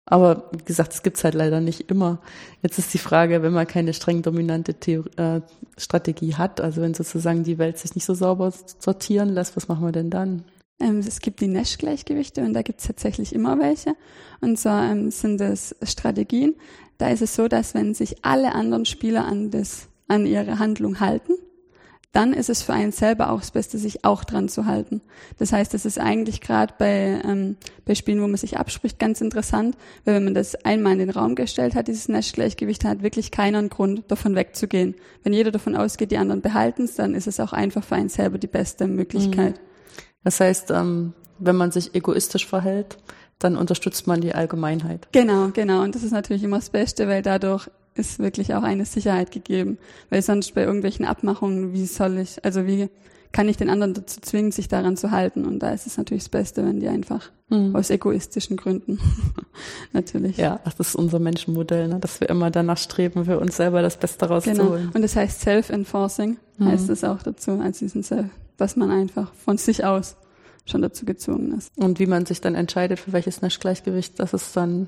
Aber 0.05 0.49
wie 0.51 0.63
gesagt, 0.63 0.91
das 0.93 1.03
gibt's 1.03 1.23
halt 1.23 1.35
leider 1.35 1.61
nicht 1.61 1.91
immer. 1.91 2.17
Jetzt 2.63 2.79
ist 2.79 2.93
die 2.93 2.97
Frage, 2.97 3.43
wenn 3.43 3.53
man 3.53 3.67
keine 3.67 3.93
streng 3.93 4.23
dominante 4.23 4.73
Theorie, 4.73 5.11
äh, 5.17 5.41
Strategie 5.77 6.35
hat, 6.35 6.59
also 6.59 6.81
wenn 6.81 6.95
sozusagen 6.95 7.43
die 7.43 7.59
Welt 7.59 7.77
sich 7.77 7.93
nicht 7.93 8.05
so 8.05 8.15
sauber 8.15 8.51
sortieren 8.79 9.29
lässt, 9.29 9.55
was 9.55 9.67
machen 9.67 9.85
wir 9.85 9.91
denn 9.91 10.09
dann? 10.09 10.43
Ähm, 10.79 10.99
es 10.99 11.19
gibt 11.19 11.41
die 11.41 11.47
Nash-Gleichgewichte 11.47 12.41
und 12.41 12.53
da 12.53 12.63
gibt 12.63 12.79
es 12.79 12.87
tatsächlich 12.87 13.33
immer 13.33 13.59
welche. 13.59 13.93
Und 14.41 14.57
zwar 14.57 14.91
ähm, 14.91 15.11
sind 15.11 15.41
es 15.41 15.75
Strategien. 15.83 16.55
Da 16.99 17.09
ist 17.09 17.23
es 17.23 17.33
so, 17.33 17.47
dass 17.47 17.73
wenn 17.73 17.95
sich 17.95 18.23
alle 18.23 18.53
anderen 18.53 18.85
Spieler 18.85 19.25
an, 19.25 19.49
das, 19.49 19.87
an 20.07 20.27
ihre 20.27 20.59
Handlung 20.59 20.99
halten, 20.99 21.33
dann 22.11 22.33
ist 22.33 22.49
es 22.49 22.61
für 22.63 22.73
einen 22.73 22.91
selber 22.91 23.31
auch 23.31 23.39
das 23.39 23.51
Beste, 23.51 23.77
sich 23.77 24.03
auch 24.03 24.23
dran 24.23 24.49
zu 24.49 24.65
halten. 24.65 25.01
Das 25.37 25.53
heißt, 25.53 25.73
das 25.73 25.85
ist 25.85 25.99
eigentlich 25.99 26.41
gerade 26.41 26.73
bei, 26.77 27.21
ähm, 27.23 27.55
bei 27.85 27.93
Spielen, 27.95 28.21
wo 28.21 28.27
man 28.27 28.35
sich 28.35 28.57
abspricht, 28.57 28.99
ganz 28.99 29.21
interessant, 29.21 29.77
weil 30.05 30.15
wenn 30.15 30.25
man 30.25 30.33
das 30.33 30.55
einmal 30.65 30.93
in 30.93 30.99
den 30.99 31.09
Raum 31.11 31.35
gestellt 31.35 31.75
hat, 31.75 31.87
dieses 31.87 32.09
Nash-Gleichgewicht, 32.09 32.83
hat 32.83 33.03
wirklich 33.03 33.31
keiner 33.31 33.59
einen 33.59 33.69
Grund, 33.69 34.11
davon 34.11 34.35
wegzugehen. 34.35 34.95
Wenn 35.23 35.33
jeder 35.33 35.51
davon 35.51 35.75
ausgeht, 35.75 36.11
die 36.11 36.17
anderen 36.17 36.41
behalten 36.41 36.83
es, 36.83 36.95
dann 36.95 37.13
ist 37.13 37.27
es 37.27 37.39
auch 37.39 37.53
einfach 37.53 37.83
für 37.83 37.95
einen 37.95 38.09
selber 38.09 38.39
die 38.39 38.47
beste 38.47 38.87
Möglichkeit. 38.87 39.57
Mhm. 39.57 39.63
Das 40.23 40.39
heißt, 40.39 40.71
ähm, 40.71 41.13
wenn 41.37 41.55
man 41.55 41.71
sich 41.71 41.95
egoistisch 41.95 42.45
verhält, 42.47 42.97
dann 43.39 43.55
unterstützt 43.55 44.07
man 44.07 44.21
die 44.21 44.35
Allgemeinheit. 44.35 45.07
Genau, 45.11 45.49
genau. 45.53 45.81
Und 45.83 45.95
das 45.95 46.03
ist 46.03 46.11
natürlich 46.11 46.43
immer 46.43 46.57
das 46.57 46.69
Beste, 46.69 47.07
weil 47.07 47.21
dadurch 47.21 47.69
ist 47.95 48.19
wirklich 48.19 48.53
auch 48.53 48.63
eine 48.63 48.85
Sicherheit 48.85 49.31
gegeben. 49.31 49.77
Weil 50.09 50.21
sonst 50.21 50.53
bei 50.53 50.63
irgendwelchen 50.63 51.05
Abmachungen, 51.05 51.73
wie 51.73 51.85
soll 51.85 52.17
ich, 52.17 52.43
also 52.45 52.67
wie 52.67 52.89
kann 53.31 53.47
ich 53.47 53.57
den 53.57 53.69
anderen 53.69 53.93
dazu 53.93 54.21
zwingen, 54.21 54.51
sich 54.51 54.67
daran 54.67 54.97
zu 54.97 55.11
halten? 55.11 55.45
Und 55.45 55.59
da 55.59 55.71
ist 55.71 55.87
es 55.87 55.97
natürlich 55.97 56.23
das 56.23 56.29
Beste, 56.29 56.65
wenn 56.65 56.79
die 56.79 56.87
einfach 56.87 57.29
mhm. 57.49 57.75
aus 57.75 57.89
egoistischen 57.89 58.57
Gründen 58.57 58.99
natürlich. 59.93 60.37
Ja, 60.37 60.59
das 60.63 60.79
ist 60.79 60.95
unser 60.95 61.19
Menschenmodell, 61.19 61.87
ne? 61.87 61.99
dass 61.99 62.19
wir 62.21 62.29
immer 62.29 62.51
danach 62.51 62.77
streben, 62.77 63.25
für 63.25 63.39
uns 63.39 63.57
selber 63.57 63.81
das 63.81 63.97
Beste 63.97 64.27
rauszuholen. 64.27 64.81
Genau. 64.81 64.91
Und 64.93 65.01
das 65.01 65.15
heißt 65.15 65.41
Self-Enforcing, 65.41 66.37
mhm. 66.57 66.65
heißt 66.65 66.89
es 66.89 67.03
auch 67.03 67.21
dazu, 67.23 67.51
als 67.51 67.79
diesen 67.79 68.03
Self 68.03 68.29
dass 68.59 68.75
man 68.75 68.91
einfach 68.91 69.33
von 69.33 69.57
sich 69.57 69.85
aus 69.85 70.15
schon 70.69 70.81
dazu 70.81 71.05
gezwungen 71.05 71.57
ist. 71.57 71.71
Und 71.77 71.99
wie 71.99 72.05
man 72.05 72.25
sich 72.25 72.41
dann 72.41 72.55
entscheidet, 72.55 72.99
für 72.99 73.13
welches 73.13 73.41
Naschgleichgewicht, 73.41 74.19
das 74.19 74.33
ist 74.33 74.55
dann 74.55 74.87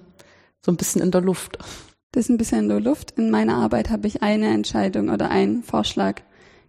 so 0.62 0.72
ein 0.72 0.78
bisschen 0.78 1.02
in 1.02 1.12
der 1.12 1.22
Luft. 1.22 1.58
Das 2.12 2.26
ist 2.26 2.30
ein 2.30 2.38
bisschen 2.38 2.60
in 2.60 2.70
der 2.70 2.80
Luft. 2.80 3.12
In 3.18 3.30
meiner 3.30 3.56
Arbeit 3.56 3.90
habe 3.90 4.08
ich 4.08 4.22
eine 4.22 4.50
Entscheidung 4.50 5.10
oder 5.10 5.30
einen 5.30 5.64
Vorschlag 5.64 6.22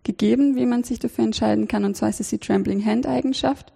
gegeben, 0.04 0.56
wie 0.56 0.66
man 0.66 0.84
sich 0.84 0.98
dafür 0.98 1.24
entscheiden 1.24 1.68
kann. 1.68 1.84
Und 1.84 1.96
zwar 1.96 2.08
ist 2.08 2.20
es 2.20 2.30
die 2.30 2.38
Trembling 2.38 2.84
Hand 2.84 3.06
Eigenschaft. 3.06 3.72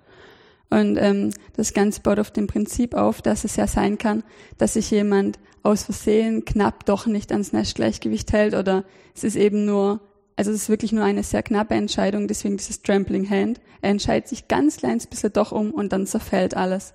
Und 0.71 0.97
ähm, 0.97 1.33
das 1.55 1.75
Ganze 1.75 2.00
baut 2.00 2.19
auf 2.19 2.31
dem 2.31 2.47
Prinzip 2.47 2.94
auf, 2.94 3.23
dass 3.23 3.44
es 3.44 3.56
ja 3.56 3.67
sein 3.67 3.99
kann, 3.99 4.25
dass 4.59 4.75
sich 4.75 4.91
jemand 4.91 5.38
aus 5.62 5.85
Versehen 5.85 6.44
knapp 6.44 6.87
doch 6.87 7.06
nicht 7.06 7.33
ans 7.33 7.53
Naschgleichgewicht 7.53 8.33
hält 8.33 8.55
oder 8.55 8.85
es 9.15 9.25
ist 9.25 9.37
eben 9.37 9.65
nur 9.65 10.00
also 10.37 10.50
es 10.50 10.62
ist 10.62 10.69
wirklich 10.69 10.93
nur 10.93 11.05
eine 11.05 11.23
sehr 11.23 11.43
knappe 11.43 11.75
Entscheidung, 11.75 12.29
deswegen 12.29 12.59
dieses 12.59 12.83
Trampling 12.83 13.29
Hand. 13.29 13.61
Er 13.81 13.91
entscheidet 13.91 14.29
sich 14.29 14.49
ganz 14.49 14.77
kleines 14.77 15.06
bisschen 15.06 15.33
doch 15.33 15.50
um 15.50 15.71
und 15.71 15.93
dann 15.93 16.06
zerfällt 16.06 16.55
alles. 16.55 16.93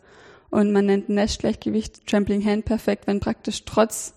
Und 0.51 0.71
man 0.71 0.85
nennt 0.85 1.09
Nash-Gleichgewicht 1.09 2.05
Trampling 2.05 2.45
Hand 2.45 2.65
perfekt, 2.65 3.07
wenn 3.07 3.19
praktisch 3.19 3.63
trotz, 3.65 4.13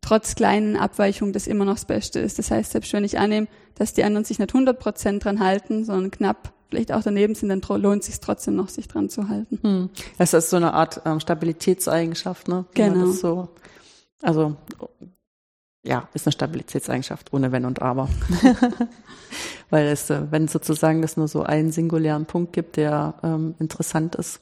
trotz 0.00 0.34
kleinen 0.34 0.76
Abweichungen 0.76 1.32
das 1.32 1.46
immer 1.46 1.64
noch 1.64 1.74
das 1.74 1.84
Beste 1.84 2.18
ist. 2.18 2.38
Das 2.38 2.50
heißt, 2.50 2.72
selbst 2.72 2.92
wenn 2.92 3.04
ich 3.04 3.18
annehme, 3.18 3.46
dass 3.76 3.92
die 3.92 4.02
anderen 4.02 4.24
sich 4.24 4.38
nicht 4.38 4.52
100 4.52 4.78
Prozent 4.78 5.24
dran 5.24 5.38
halten, 5.38 5.84
sondern 5.84 6.10
knapp 6.10 6.52
vielleicht 6.68 6.92
auch 6.92 7.02
daneben 7.02 7.36
sind, 7.36 7.50
dann 7.50 7.60
lohnt 7.80 8.00
es 8.00 8.06
sich 8.06 8.20
trotzdem 8.20 8.56
noch, 8.56 8.68
sich 8.68 8.88
dran 8.88 9.08
zu 9.08 9.28
halten. 9.28 9.60
Hm. 9.62 9.90
Das 10.18 10.34
ist 10.34 10.50
so 10.50 10.56
eine 10.56 10.72
Art 10.72 11.02
ähm, 11.04 11.20
Stabilitätseigenschaft, 11.20 12.48
ne? 12.48 12.64
Genau. 12.74 13.06
So, 13.12 13.48
also 14.22 14.56
ja, 15.86 16.08
ist 16.14 16.26
eine 16.26 16.32
Stabilitätseigenschaft 16.32 17.32
ohne 17.32 17.52
Wenn 17.52 17.64
und 17.64 17.80
Aber. 17.80 18.08
Weil 19.70 19.86
es, 19.86 20.10
äh, 20.10 20.22
wenn 20.30 20.48
sozusagen 20.48 21.02
es 21.02 21.16
nur 21.16 21.28
so 21.28 21.42
einen 21.42 21.72
singulären 21.72 22.26
Punkt 22.26 22.52
gibt, 22.52 22.76
der 22.76 23.14
ähm, 23.22 23.54
interessant 23.58 24.16
ist, 24.16 24.40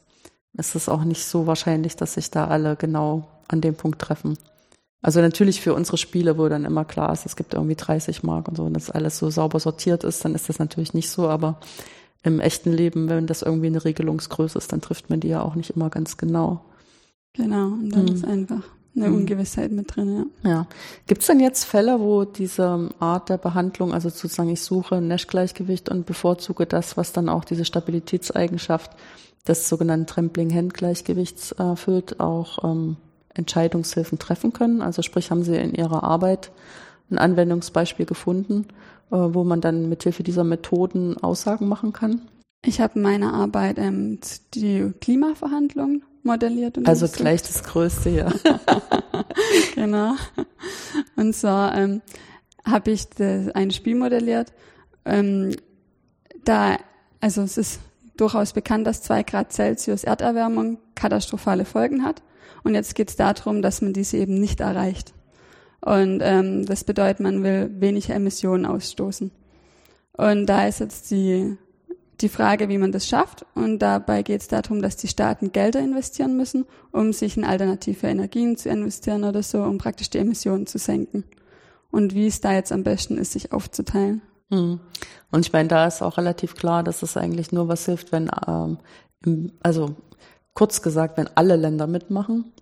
ist 0.55 0.75
es 0.75 0.89
auch 0.89 1.05
nicht 1.05 1.25
so 1.25 1.47
wahrscheinlich, 1.47 1.97
dass 1.97 2.15
sich 2.15 2.31
da 2.31 2.47
alle 2.47 2.77
genau 2.77 3.29
an 3.49 3.61
dem 3.61 3.75
Punkt 3.75 4.01
treffen. 4.01 4.39
Also 5.03 5.21
natürlich 5.21 5.61
für 5.61 5.75
unsere 5.75 5.99
Spiele, 5.99 6.39
wo 6.39 6.49
dann 6.49 6.65
immer 6.65 6.85
klar 6.85 7.13
ist, 7.13 7.27
es 7.27 7.37
gibt 7.37 7.53
irgendwie 7.53 7.75
30 7.75 8.23
Mark 8.23 8.49
und 8.49 8.57
so, 8.57 8.65
und 8.65 8.75
das 8.75 8.91
alles 8.91 9.19
so 9.19 9.29
sauber 9.29 9.61
sortiert 9.61 10.03
ist, 10.03 10.25
dann 10.25 10.35
ist 10.35 10.49
das 10.49 10.59
natürlich 10.59 10.95
nicht 10.95 11.11
so, 11.11 11.29
aber 11.29 11.61
im 12.23 12.41
echten 12.41 12.73
Leben, 12.73 13.11
wenn 13.11 13.27
das 13.27 13.43
irgendwie 13.43 13.67
eine 13.67 13.85
Regelungsgröße 13.85 14.57
ist, 14.57 14.73
dann 14.73 14.81
trifft 14.81 15.11
man 15.11 15.21
die 15.21 15.29
ja 15.29 15.43
auch 15.43 15.57
nicht 15.57 15.71
immer 15.71 15.91
ganz 15.91 16.17
genau. 16.17 16.65
Genau, 17.35 17.67
und 17.67 17.91
dann 17.91 18.07
hm. 18.07 18.15
ist 18.15 18.25
einfach 18.25 18.63
eine 18.97 19.09
mhm. 19.09 19.17
Ungewissheit 19.17 19.73
mit 19.73 19.95
drin, 19.95 20.31
ja. 20.43 20.51
Ja. 20.51 20.67
Gibt 21.07 21.23
es 21.23 21.27
denn 21.27 21.41
jetzt 21.41 21.65
Fälle, 21.65 22.01
wo 22.01 22.25
diese 22.25 22.91
Art 23.01 23.29
der 23.29 23.39
Behandlung, 23.39 23.93
also 23.93 24.09
sozusagen 24.09 24.51
ich 24.51 24.61
suche 24.61 25.01
Nash-Gleichgewicht 25.01 25.89
und 25.89 26.07
bevorzuge 26.07 26.67
das, 26.67 26.97
was 26.97 27.13
dann 27.13 27.29
auch 27.29 27.45
diese 27.45 27.65
Stabilitätseigenschaft 27.65 28.93
des 29.47 29.69
sogenannten 29.69 30.07
Trampling-Hand-Gleichgewichts 30.07 31.53
erfüllt, 31.53 32.21
auch 32.21 32.65
ähm, 32.65 32.97
Entscheidungshilfen 33.35 34.19
treffen 34.19 34.53
können? 34.53 34.81
Also 34.81 35.03
sprich, 35.03 35.31
haben 35.31 35.43
Sie 35.43 35.57
in 35.57 35.75
Ihrer 35.75 36.05
Arbeit 36.05 36.51
ein 37.11 37.19
Anwendungsbeispiel 37.19 38.07
gefunden, 38.07 38.67
äh, 39.11 39.17
wo 39.17 39.45
man 39.45 39.61
dann 39.61 39.89
mithilfe 39.89 40.23
dieser 40.23 40.45
Methoden 40.45 41.19
Aussagen 41.19 41.69
machen 41.69 41.93
kann? 41.93 42.23
Ich 42.65 42.81
habe 42.81 42.95
in 42.97 43.03
meiner 43.03 43.35
Arbeit 43.35 43.79
ähm, 43.79 44.21
die 44.55 44.93
Klimaverhandlungen 45.01 46.05
modelliert. 46.25 46.79
Und 46.79 46.89
also 46.89 47.07
gleich 47.09 47.43
das 47.43 47.63
Größte, 47.63 48.11
ja. 48.11 48.33
genau. 49.75 50.15
Und 51.17 51.35
zwar 51.35 51.77
ähm, 51.77 52.03
habe 52.65 52.91
ich 52.91 53.09
das, 53.09 53.49
ein 53.51 53.71
Spiel 53.71 53.95
modelliert. 53.95 54.53
Ähm, 55.05 55.55
da, 56.45 56.77
also 57.21 57.43
es 57.43 57.57
ist 57.57 57.81
durchaus 58.17 58.53
bekannt, 58.53 58.87
dass 58.87 59.03
zwei 59.03 59.23
Grad 59.23 59.53
Celsius 59.53 60.05
Erderwärmung 60.05 60.79
katastrophale 60.95 61.65
Folgen 61.65 62.05
hat. 62.05 62.23
Und 62.63 62.75
jetzt 62.75 62.95
geht 62.95 63.11
es 63.11 63.17
darum, 63.17 63.63
dass 63.63 63.83
man 63.83 63.93
diese 63.93 64.17
eben 64.17 64.41
nicht 64.41 64.61
erreicht. 64.61 65.13
Und 65.81 66.21
ähm, 66.23 66.65
das 66.65 66.85
bedeutet, 66.85 67.21
man 67.21 67.43
will 67.43 67.71
weniger 67.79 68.15
Emissionen 68.15 68.65
ausstoßen. 68.65 69.31
Und 70.17 70.47
da 70.47 70.67
ist 70.67 70.81
jetzt 70.81 71.11
die 71.11 71.59
die 72.25 72.29
Frage, 72.29 72.69
wie 72.69 72.79
man 72.79 72.91
das 72.91 73.07
schafft. 73.07 73.47
Und 73.55 73.79
dabei 73.79 74.23
geht 74.23 74.41
es 74.41 74.49
darum, 74.49 74.83
dass 74.83 74.97
die 74.97 75.09
Staaten 75.09 75.53
Gelder 75.53 75.81
investieren 75.81 76.37
müssen, 76.37 76.65
um 76.91 77.13
sich 77.13 77.37
in 77.37 77.45
alternative 77.45 78.09
Energien 78.09 78.57
zu 78.57 78.69
investieren 78.69 79.23
oder 79.25 79.43
so, 79.43 79.63
um 79.63 79.79
praktisch 79.79 80.11
die 80.11 80.19
Emissionen 80.19 80.67
zu 80.67 80.79
senken. 80.79 81.25
Und 81.91 82.15
wie 82.15 82.27
es 82.27 82.41
da 82.41 82.53
jetzt 82.53 82.73
am 82.73 82.83
besten 82.83 83.19
ist, 83.19 83.33
sich 83.33 83.53
aufzuteilen. 83.53 84.23
Hm. 84.51 84.81
Und 85.31 85.47
ich 85.47 85.53
meine, 85.53 85.69
da 85.69 85.87
ist 85.87 86.03
auch 86.03 86.19
relativ 86.19 86.57
klar, 86.57 86.83
dass 86.83 87.03
es 87.03 87.17
eigentlich 87.17 87.53
nur 87.53 87.69
was 87.69 87.85
hilft, 87.85 88.11
wenn, 88.11 88.31
ähm, 88.49 88.79
also 89.63 89.95
kurz 90.55 90.83
gesagt, 90.83 91.17
wenn 91.17 91.29
alle 91.37 91.57
Länder 91.57 91.87
mitmachen. 91.87 92.53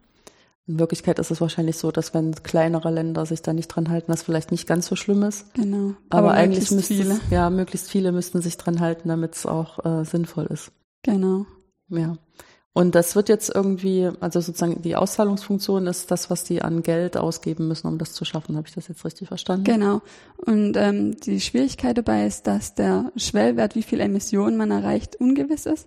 In 0.69 0.79
Wirklichkeit 0.79 1.19
ist 1.19 1.31
es 1.31 1.41
wahrscheinlich 1.41 1.77
so, 1.77 1.91
dass 1.91 2.15
wenn 2.15 2.33
kleinere 2.43 2.91
Länder 2.91 3.27
sich 3.27 3.43
da 3.43 3.53
nicht 3.53 3.69
dran 3.69 3.89
halten, 3.89 4.13
das 4.13 4.23
vielleicht 4.23 4.53
nicht 4.53 4.69
ganz 4.69 4.87
so 4.87 4.95
schlimm 4.95 5.25
ist. 5.25 5.53
Genau. 5.55 5.95
Aber, 6.09 6.29
Aber 6.29 6.33
eigentlich 6.33 6.71
möglichst 6.71 6.91
müsste 6.91 6.95
viele. 6.95 7.21
ja, 7.31 7.51
möglichst 7.51 7.91
viele 7.91 8.13
müssten 8.13 8.41
sich 8.43 8.57
dran 8.57 8.79
halten, 8.79 9.09
damit 9.09 9.35
es 9.35 9.47
auch 9.47 9.85
äh, 9.85 10.05
sinnvoll 10.05 10.47
ist. 10.47 10.71
Genau. 11.03 11.47
Ja. 11.89 12.17
Und 12.75 12.95
das 12.95 13.17
wird 13.17 13.29
jetzt 13.29 13.55
irgendwie, 13.55 14.09
also 14.21 14.41
sozusagen 14.41 14.81
die 14.81 14.97
Auszahlungsfunktion 14.97 15.87
ist 15.87 16.11
das, 16.11 16.31
was 16.31 16.45
die 16.45 16.63
an 16.63 16.83
Geld 16.83 17.19
ausgeben 17.19 17.69
müssen, 17.69 17.87
um 17.87 17.99
das 17.99 18.15
zu 18.15 18.25
schaffen. 18.25 18.57
Habe 18.57 18.67
ich 18.67 18.75
das 18.75 18.89
jetzt 18.89 19.05
richtig 19.05 19.29
verstanden? 19.29 19.65
Genau. 19.65 20.01
Und 20.37 20.77
ähm, 20.77 21.17
die 21.21 21.41
Schwierigkeit 21.41 21.99
dabei 21.99 22.25
ist, 22.27 22.47
dass 22.47 22.75
der 22.75 23.13
Schwellwert, 23.17 23.75
wie 23.75 23.83
viel 23.83 24.01
Emissionen 24.01 24.57
man 24.57 24.71
erreicht, 24.71 25.17
ungewiss 25.17 25.67
ist. 25.67 25.87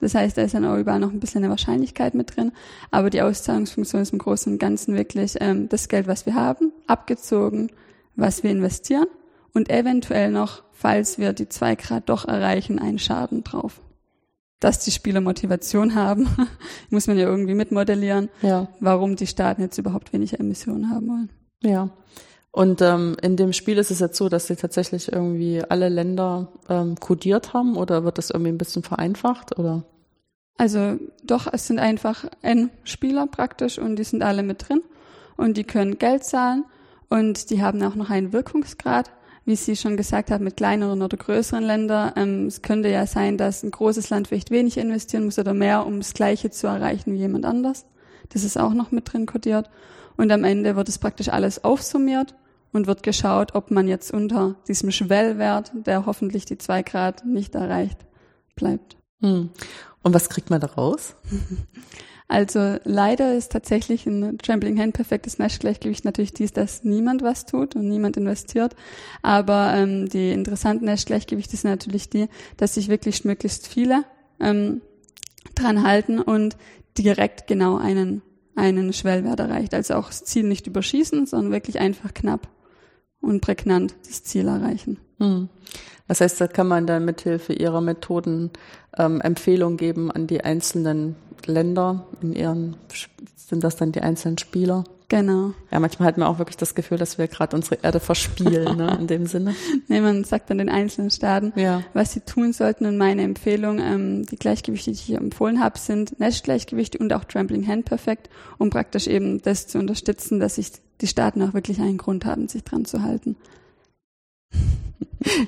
Das 0.00 0.14
heißt, 0.14 0.36
da 0.36 0.42
ist 0.42 0.54
dann 0.54 0.64
auch 0.66 0.76
überall 0.76 1.00
noch 1.00 1.10
ein 1.12 1.20
bisschen 1.20 1.42
eine 1.42 1.50
Wahrscheinlichkeit 1.50 2.14
mit 2.14 2.36
drin. 2.36 2.52
Aber 2.90 3.08
die 3.10 3.22
Auszahlungsfunktion 3.22 4.02
ist 4.02 4.12
im 4.12 4.18
Großen 4.18 4.52
und 4.52 4.58
Ganzen 4.58 4.94
wirklich 4.94 5.36
ähm, 5.40 5.68
das 5.68 5.88
Geld, 5.88 6.06
was 6.06 6.26
wir 6.26 6.34
haben, 6.34 6.72
abgezogen, 6.86 7.70
was 8.14 8.42
wir 8.42 8.50
investieren 8.50 9.06
und 9.54 9.70
eventuell 9.70 10.30
noch, 10.30 10.62
falls 10.72 11.18
wir 11.18 11.32
die 11.32 11.48
zwei 11.48 11.74
Grad 11.76 12.08
doch 12.10 12.26
erreichen, 12.28 12.78
einen 12.78 12.98
Schaden 12.98 13.42
drauf. 13.42 13.80
Dass 14.60 14.80
die 14.84 14.90
Spieler 14.90 15.20
Motivation 15.20 15.94
haben, 15.94 16.28
muss 16.90 17.06
man 17.06 17.18
ja 17.18 17.26
irgendwie 17.26 17.54
mitmodellieren, 17.54 18.28
Ja, 18.42 18.68
warum 18.80 19.16
die 19.16 19.26
Staaten 19.26 19.62
jetzt 19.62 19.78
überhaupt 19.78 20.12
weniger 20.12 20.38
Emissionen 20.40 20.90
haben 20.90 21.08
wollen. 21.08 21.30
ja. 21.62 21.90
Und 22.56 22.80
ähm, 22.80 23.18
in 23.20 23.36
dem 23.36 23.52
Spiel 23.52 23.76
ist 23.76 23.90
es 23.90 24.00
jetzt 24.00 24.16
so, 24.16 24.30
dass 24.30 24.46
sie 24.46 24.56
tatsächlich 24.56 25.12
irgendwie 25.12 25.62
alle 25.62 25.90
Länder 25.90 26.48
ähm, 26.70 26.98
kodiert 26.98 27.52
haben 27.52 27.76
oder 27.76 28.02
wird 28.02 28.16
das 28.16 28.30
irgendwie 28.30 28.50
ein 28.50 28.56
bisschen 28.56 28.82
vereinfacht 28.82 29.58
oder? 29.58 29.84
Also 30.56 30.96
doch, 31.22 31.48
es 31.52 31.66
sind 31.66 31.78
einfach 31.78 32.24
N-Spieler 32.40 33.26
praktisch 33.26 33.78
und 33.78 33.96
die 33.96 34.04
sind 34.04 34.22
alle 34.22 34.42
mit 34.42 34.66
drin 34.66 34.80
und 35.36 35.58
die 35.58 35.64
können 35.64 35.98
Geld 35.98 36.24
zahlen 36.24 36.64
und 37.10 37.50
die 37.50 37.60
haben 37.60 37.82
auch 37.82 37.94
noch 37.94 38.08
einen 38.08 38.32
Wirkungsgrad. 38.32 39.10
Wie 39.44 39.54
Sie 39.54 39.76
schon 39.76 39.98
gesagt 39.98 40.30
haben, 40.30 40.44
mit 40.44 40.56
kleineren 40.56 41.02
oder 41.02 41.18
größeren 41.18 41.62
Ländern. 41.62 42.14
Ähm, 42.16 42.46
es 42.46 42.62
könnte 42.62 42.88
ja 42.88 43.06
sein, 43.06 43.36
dass 43.36 43.64
ein 43.64 43.70
großes 43.70 44.08
Land 44.08 44.28
vielleicht 44.28 44.50
wenig 44.50 44.78
investieren 44.78 45.26
muss 45.26 45.38
oder 45.38 45.52
mehr, 45.52 45.84
um 45.84 45.98
das 45.98 46.14
Gleiche 46.14 46.48
zu 46.48 46.68
erreichen 46.68 47.12
wie 47.12 47.18
jemand 47.18 47.44
anders. 47.44 47.84
Das 48.30 48.44
ist 48.44 48.58
auch 48.58 48.72
noch 48.72 48.92
mit 48.92 49.12
drin 49.12 49.26
kodiert. 49.26 49.68
Und 50.16 50.32
am 50.32 50.42
Ende 50.42 50.74
wird 50.74 50.88
es 50.88 50.96
praktisch 50.96 51.28
alles 51.28 51.62
aufsummiert 51.62 52.34
und 52.76 52.86
wird 52.86 53.02
geschaut, 53.02 53.54
ob 53.54 53.70
man 53.70 53.88
jetzt 53.88 54.12
unter 54.12 54.56
diesem 54.68 54.90
Schwellwert, 54.90 55.72
der 55.74 56.06
hoffentlich 56.06 56.44
die 56.44 56.58
zwei 56.58 56.82
Grad 56.82 57.24
nicht 57.26 57.54
erreicht, 57.54 57.98
bleibt. 58.54 58.96
Hm. 59.20 59.50
Und 60.02 60.14
was 60.14 60.28
kriegt 60.28 60.50
man 60.50 60.60
da 60.60 60.68
raus? 60.68 61.16
Also 62.28 62.76
leider 62.82 63.36
ist 63.36 63.52
tatsächlich 63.52 64.04
ein 64.06 64.38
Trampling 64.38 64.80
Hand 64.80 64.94
perfektes 64.94 65.38
Nash-Gleichgewicht 65.38 66.04
natürlich 66.04 66.32
dies, 66.32 66.52
dass 66.52 66.82
niemand 66.82 67.22
was 67.22 67.46
tut 67.46 67.76
und 67.76 67.88
niemand 67.88 68.16
investiert. 68.16 68.74
Aber 69.22 69.72
ähm, 69.74 70.08
die 70.08 70.32
interessanten 70.32 70.86
Nash-Gleichgewichte 70.86 71.56
sind 71.56 71.70
natürlich 71.70 72.10
die, 72.10 72.26
dass 72.56 72.74
sich 72.74 72.88
wirklich 72.88 73.24
möglichst 73.24 73.68
viele 73.68 74.04
ähm, 74.40 74.80
dran 75.54 75.86
halten 75.86 76.18
und 76.18 76.56
direkt 76.98 77.46
genau 77.46 77.76
einen, 77.76 78.22
einen 78.56 78.92
Schwellwert 78.92 79.38
erreicht. 79.38 79.72
Also 79.72 79.94
auch 79.94 80.08
das 80.08 80.24
Ziel 80.24 80.48
nicht 80.48 80.66
überschießen, 80.66 81.26
sondern 81.26 81.52
wirklich 81.52 81.78
einfach 81.78 82.12
knapp 82.12 82.48
und 83.26 83.40
prägnant 83.40 83.94
das 84.06 84.24
Ziel 84.24 84.48
erreichen. 84.48 84.98
Hm. 85.18 85.48
Das 86.08 86.20
heißt, 86.20 86.40
da 86.40 86.46
kann 86.46 86.68
man 86.68 86.86
dann 86.86 87.04
mithilfe 87.04 87.52
ihrer 87.52 87.80
Methoden 87.80 88.50
ähm, 88.96 89.20
Empfehlungen 89.20 89.76
geben 89.76 90.10
an 90.10 90.26
die 90.26 90.42
einzelnen 90.42 91.16
Länder 91.44 92.06
in 92.22 92.32
ihren, 92.32 92.76
sind 93.34 93.64
das 93.64 93.76
dann 93.76 93.92
die 93.92 94.00
einzelnen 94.00 94.38
Spieler? 94.38 94.84
Genau. 95.08 95.52
Ja, 95.70 95.78
manchmal 95.78 96.08
hat 96.08 96.18
man 96.18 96.26
auch 96.26 96.38
wirklich 96.38 96.56
das 96.56 96.74
Gefühl, 96.74 96.98
dass 96.98 97.16
wir 97.16 97.28
gerade 97.28 97.54
unsere 97.54 97.76
Erde 97.80 98.00
verspielen, 98.00 98.76
ne, 98.76 98.96
in 98.98 99.06
dem 99.06 99.26
Sinne. 99.26 99.54
Nee, 99.88 100.00
man 100.00 100.24
sagt 100.24 100.50
dann 100.50 100.58
den 100.58 100.68
einzelnen 100.68 101.10
Staaten, 101.10 101.52
Ja. 101.54 101.84
was 101.94 102.12
sie 102.12 102.20
tun 102.20 102.52
sollten. 102.52 102.86
Und 102.86 102.96
meine 102.98 103.22
Empfehlung, 103.22 103.78
ähm, 103.78 104.26
die 104.26 104.34
Gleichgewichte, 104.34 104.90
die 104.90 104.96
ich 104.96 105.02
hier 105.02 105.18
empfohlen 105.18 105.62
habe, 105.62 105.78
sind 105.78 106.18
Nash-Gleichgewichte 106.18 106.98
und 106.98 107.12
auch 107.12 107.22
Trampling 107.22 107.66
Hand 107.68 107.84
Perfect, 107.84 108.28
um 108.58 108.70
praktisch 108.70 109.06
eben 109.06 109.40
das 109.42 109.68
zu 109.68 109.78
unterstützen, 109.78 110.40
dass 110.40 110.56
sich 110.56 110.72
die 111.00 111.06
Staaten 111.06 111.40
auch 111.42 111.54
wirklich 111.54 111.78
einen 111.80 111.98
Grund 111.98 112.24
haben, 112.24 112.48
sich 112.48 112.64
dran 112.64 112.84
zu 112.84 113.02
halten. 113.02 113.36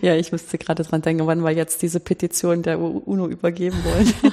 Ja, 0.03 0.17
ich 0.17 0.33
musste 0.33 0.59
gerade 0.59 0.83
dran 0.83 1.03
denken, 1.03 1.27
wann 1.27 1.45
wir 1.45 1.51
jetzt 1.53 1.83
diese 1.83 2.01
Petition 2.01 2.63
der 2.63 2.81
UNO 2.81 3.29
übergeben 3.29 3.77
wollen. 3.85 4.13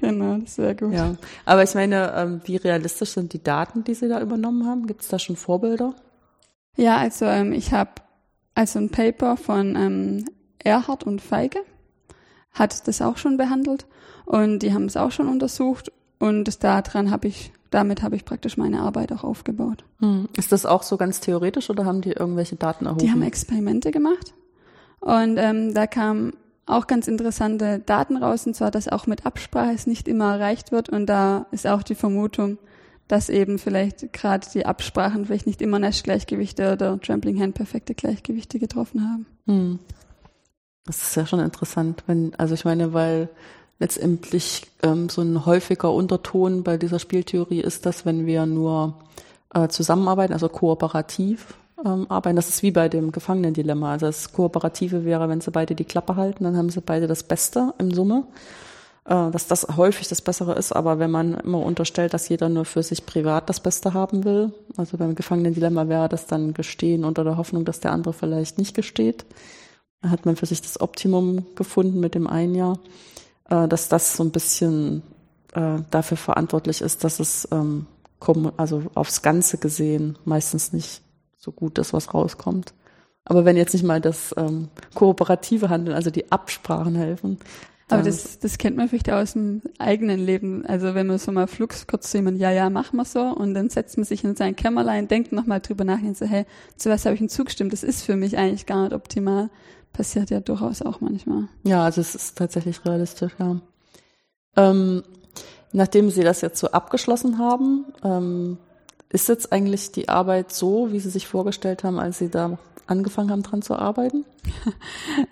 genau, 0.00 0.38
das 0.38 0.58
wäre 0.58 0.74
gut. 0.74 0.92
ja. 0.92 1.16
Aber 1.44 1.62
ich 1.62 1.74
meine, 1.74 2.12
ähm, 2.16 2.40
wie 2.44 2.56
realistisch 2.56 3.10
sind 3.10 3.32
die 3.32 3.42
Daten, 3.42 3.84
die 3.84 3.94
Sie 3.94 4.08
da 4.08 4.20
übernommen 4.20 4.66
haben? 4.66 4.86
Gibt 4.86 5.02
es 5.02 5.08
da 5.08 5.18
schon 5.18 5.36
Vorbilder? 5.36 5.94
Ja, 6.76 6.96
also 6.96 7.24
ähm, 7.24 7.52
ich 7.52 7.72
habe 7.72 7.90
also 8.54 8.78
ein 8.78 8.90
Paper 8.90 9.36
von 9.36 9.76
ähm, 9.76 10.24
Erhard 10.58 11.04
und 11.04 11.20
Feige 11.20 11.60
hat 12.52 12.88
das 12.88 13.02
auch 13.02 13.16
schon 13.16 13.36
behandelt 13.36 13.86
und 14.24 14.60
die 14.60 14.72
haben 14.72 14.86
es 14.86 14.96
auch 14.96 15.10
schon 15.10 15.28
untersucht 15.28 15.92
und 16.18 16.64
daran 16.64 17.10
habe 17.10 17.28
ich 17.28 17.52
damit 17.70 18.02
habe 18.02 18.16
ich 18.16 18.24
praktisch 18.24 18.56
meine 18.56 18.80
Arbeit 18.80 19.12
auch 19.12 19.24
aufgebaut. 19.24 19.84
Hm. 20.00 20.28
Ist 20.36 20.52
das 20.52 20.64
auch 20.64 20.82
so 20.82 20.96
ganz 20.96 21.20
theoretisch 21.20 21.68
oder 21.68 21.84
haben 21.84 22.00
die 22.00 22.12
irgendwelche 22.12 22.56
Daten 22.56 22.86
erhoben? 22.86 23.04
Die 23.04 23.10
haben 23.10 23.22
Experimente 23.22 23.90
gemacht 23.90 24.32
und 25.00 25.36
ähm, 25.36 25.74
da 25.74 25.86
kamen 25.86 26.32
auch 26.68 26.86
ganz 26.86 27.08
interessante 27.08 27.80
Daten 27.80 28.16
raus 28.16 28.46
und 28.46 28.54
zwar, 28.54 28.70
dass 28.70 28.88
auch 28.88 29.06
mit 29.06 29.26
Absprache 29.26 29.72
es 29.72 29.86
nicht 29.86 30.08
immer 30.08 30.34
erreicht 30.34 30.72
wird 30.72 30.88
und 30.88 31.06
da 31.06 31.46
ist 31.50 31.66
auch 31.66 31.82
die 31.82 31.94
Vermutung, 31.94 32.58
dass 33.08 33.30
eben 33.30 33.58
vielleicht 33.58 34.12
gerade 34.12 34.46
die 34.52 34.66
Absprachen 34.66 35.26
vielleicht 35.26 35.46
nicht 35.46 35.62
immer 35.62 35.78
Nash-Gleichgewichte 35.78 36.72
oder 36.72 37.00
Trampling 37.00 37.40
Hand 37.40 37.54
perfekte 37.54 37.94
Gleichgewichte 37.94 38.58
getroffen 38.58 39.02
haben. 39.02 39.26
Hm. 39.46 39.78
Das 40.84 41.02
ist 41.02 41.16
ja 41.16 41.26
schon 41.26 41.40
interessant, 41.40 42.04
wenn, 42.06 42.34
also 42.36 42.54
ich 42.54 42.64
meine, 42.64 42.92
weil 42.92 43.28
letztendlich 43.78 44.66
ähm, 44.82 45.08
so 45.08 45.22
ein 45.22 45.46
häufiger 45.46 45.92
Unterton 45.92 46.62
bei 46.64 46.76
dieser 46.76 46.98
Spieltheorie 46.98 47.60
ist, 47.60 47.86
dass 47.86 48.04
wenn 48.04 48.26
wir 48.26 48.46
nur 48.46 48.98
äh, 49.54 49.68
zusammenarbeiten, 49.68 50.32
also 50.32 50.48
kooperativ 50.48 51.54
ähm, 51.84 52.06
arbeiten, 52.08 52.36
das 52.36 52.48
ist 52.48 52.62
wie 52.62 52.70
bei 52.70 52.88
dem 52.88 53.12
Gefangenendilemma. 53.12 53.92
Also 53.92 54.06
das 54.06 54.32
Kooperative 54.32 55.04
wäre, 55.04 55.28
wenn 55.28 55.40
sie 55.40 55.50
beide 55.50 55.74
die 55.74 55.84
Klappe 55.84 56.16
halten, 56.16 56.44
dann 56.44 56.56
haben 56.56 56.70
sie 56.70 56.80
beide 56.80 57.06
das 57.06 57.22
Beste 57.22 57.74
im 57.78 57.92
Summe. 57.92 58.24
Äh, 59.08 59.30
dass 59.30 59.46
das 59.46 59.66
häufig 59.76 60.06
das 60.08 60.20
Bessere 60.20 60.54
ist, 60.54 60.72
aber 60.72 60.98
wenn 60.98 61.10
man 61.10 61.34
immer 61.34 61.62
unterstellt, 61.62 62.12
dass 62.12 62.28
jeder 62.28 62.50
nur 62.50 62.66
für 62.66 62.82
sich 62.82 63.06
privat 63.06 63.48
das 63.48 63.58
Beste 63.58 63.94
haben 63.94 64.24
will, 64.24 64.52
also 64.76 64.98
beim 64.98 65.14
Gefangenendilemma 65.14 65.88
wäre 65.88 66.10
das 66.10 66.26
dann 66.26 66.52
Gestehen 66.52 67.06
unter 67.06 67.24
der 67.24 67.38
Hoffnung, 67.38 67.64
dass 67.64 67.80
der 67.80 67.92
andere 67.92 68.12
vielleicht 68.12 68.58
nicht 68.58 68.74
gesteht. 68.74 69.24
Hat 70.02 70.26
man 70.26 70.36
für 70.36 70.44
sich 70.44 70.60
das 70.60 70.78
Optimum 70.80 71.46
gefunden 71.54 72.00
mit 72.00 72.14
dem 72.14 72.26
einen 72.26 72.54
Jahr, 72.54 72.78
äh, 73.48 73.66
dass 73.66 73.88
das 73.88 74.14
so 74.14 74.24
ein 74.24 74.30
bisschen 74.30 75.02
äh, 75.54 75.78
dafür 75.90 76.18
verantwortlich 76.18 76.82
ist, 76.82 77.02
dass 77.02 77.18
es 77.18 77.48
ähm, 77.50 77.86
also 78.58 78.82
aufs 78.94 79.22
Ganze 79.22 79.56
gesehen 79.56 80.18
meistens 80.26 80.74
nicht 80.74 81.00
so 81.38 81.52
gut 81.52 81.78
ist, 81.78 81.92
was 81.92 82.12
rauskommt. 82.12 82.74
Aber 83.24 83.44
wenn 83.44 83.56
jetzt 83.56 83.72
nicht 83.72 83.84
mal 83.84 84.00
das 84.00 84.34
ähm, 84.36 84.68
kooperative 84.94 85.68
Handeln, 85.70 85.94
also 85.94 86.10
die 86.10 86.30
Absprachen 86.32 86.94
helfen, 86.94 87.38
Aber 87.90 88.02
das, 88.02 88.38
das 88.38 88.58
kennt 88.58 88.76
man 88.76 88.88
vielleicht 88.88 89.10
aus 89.10 89.32
dem 89.32 89.62
eigenen 89.78 90.20
Leben. 90.20 90.66
Also 90.66 90.94
wenn 90.94 91.06
man 91.06 91.18
so 91.18 91.32
mal 91.32 91.46
flugs 91.46 91.86
kurz 91.86 92.10
zu 92.10 92.18
jemandem, 92.18 92.42
ja, 92.42 92.50
ja, 92.50 92.68
machen 92.68 92.96
wir 92.96 93.04
so, 93.04 93.20
und 93.20 93.54
dann 93.54 93.70
setzt 93.70 93.96
man 93.96 94.04
sich 94.04 94.24
in 94.24 94.36
sein 94.36 94.56
Kämmerlein, 94.56 95.08
denkt 95.08 95.32
nochmal 95.32 95.60
drüber 95.60 95.84
nach 95.84 96.00
und 96.00 96.16
so, 96.16 96.26
hey, 96.26 96.44
zu 96.76 96.90
was 96.90 97.06
habe 97.06 97.14
ich 97.14 97.20
denn 97.20 97.30
zugestimmt? 97.30 97.72
Das 97.72 97.82
ist 97.82 98.02
für 98.02 98.16
mich 98.16 98.36
eigentlich 98.36 98.66
gar 98.66 98.82
nicht 98.82 98.92
optimal. 98.92 99.48
Passiert 99.92 100.28
ja 100.28 100.40
durchaus 100.40 100.82
auch 100.82 101.00
manchmal. 101.00 101.48
Ja, 101.64 101.84
also 101.84 102.02
es 102.02 102.14
ist 102.14 102.36
tatsächlich 102.36 102.84
realistisch, 102.84 103.32
ja. 103.38 103.56
Ähm, 104.56 105.02
nachdem 105.72 106.10
Sie 106.10 106.22
das 106.22 106.42
jetzt 106.42 106.60
so 106.60 106.68
abgeschlossen 106.68 107.38
haben, 107.38 107.86
ähm, 108.04 108.58
ist 109.10 109.28
jetzt 109.28 109.52
eigentlich 109.52 109.92
die 109.92 110.08
Arbeit 110.08 110.52
so, 110.52 110.92
wie 110.92 111.00
Sie 111.00 111.10
sich 111.10 111.26
vorgestellt 111.26 111.84
haben, 111.84 111.98
als 111.98 112.18
Sie 112.18 112.28
da 112.28 112.58
angefangen 112.86 113.30
haben, 113.30 113.42
dran 113.42 113.62
zu 113.62 113.74
arbeiten? 113.76 114.24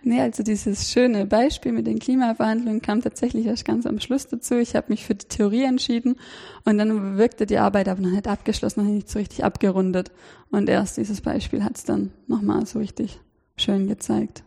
Nee, 0.03 0.21
also 0.21 0.43
dieses 0.43 0.91
schöne 0.91 1.27
Beispiel 1.27 1.73
mit 1.73 1.87
den 1.87 1.99
Klimaverhandlungen 1.99 2.81
kam 2.81 3.03
tatsächlich 3.03 3.47
erst 3.47 3.65
ganz 3.65 3.87
am 3.87 3.99
Schluss 3.99 4.29
dazu. 4.29 4.55
Ich 4.55 4.77
habe 4.77 4.87
mich 4.89 5.05
für 5.05 5.15
die 5.15 5.27
Theorie 5.27 5.65
entschieden 5.65 6.17
und 6.65 6.79
dann 6.79 7.19
wirkte 7.19 7.45
die 7.45 7.59
Arbeit 7.59 7.89
aber 7.89 8.01
noch 8.01 8.11
nicht 8.11 8.29
abgeschlossen, 8.29 8.85
noch 8.85 8.93
nicht 8.93 9.11
so 9.11 9.19
richtig 9.19 9.43
abgerundet. 9.43 10.13
Und 10.51 10.69
erst 10.69 10.97
dieses 10.97 11.21
Beispiel 11.21 11.65
hat 11.65 11.77
es 11.77 11.85
dann 11.85 12.13
nochmal 12.29 12.67
so 12.67 12.79
richtig 12.79 13.19
schön 13.57 13.89
gezeigt. 13.89 14.45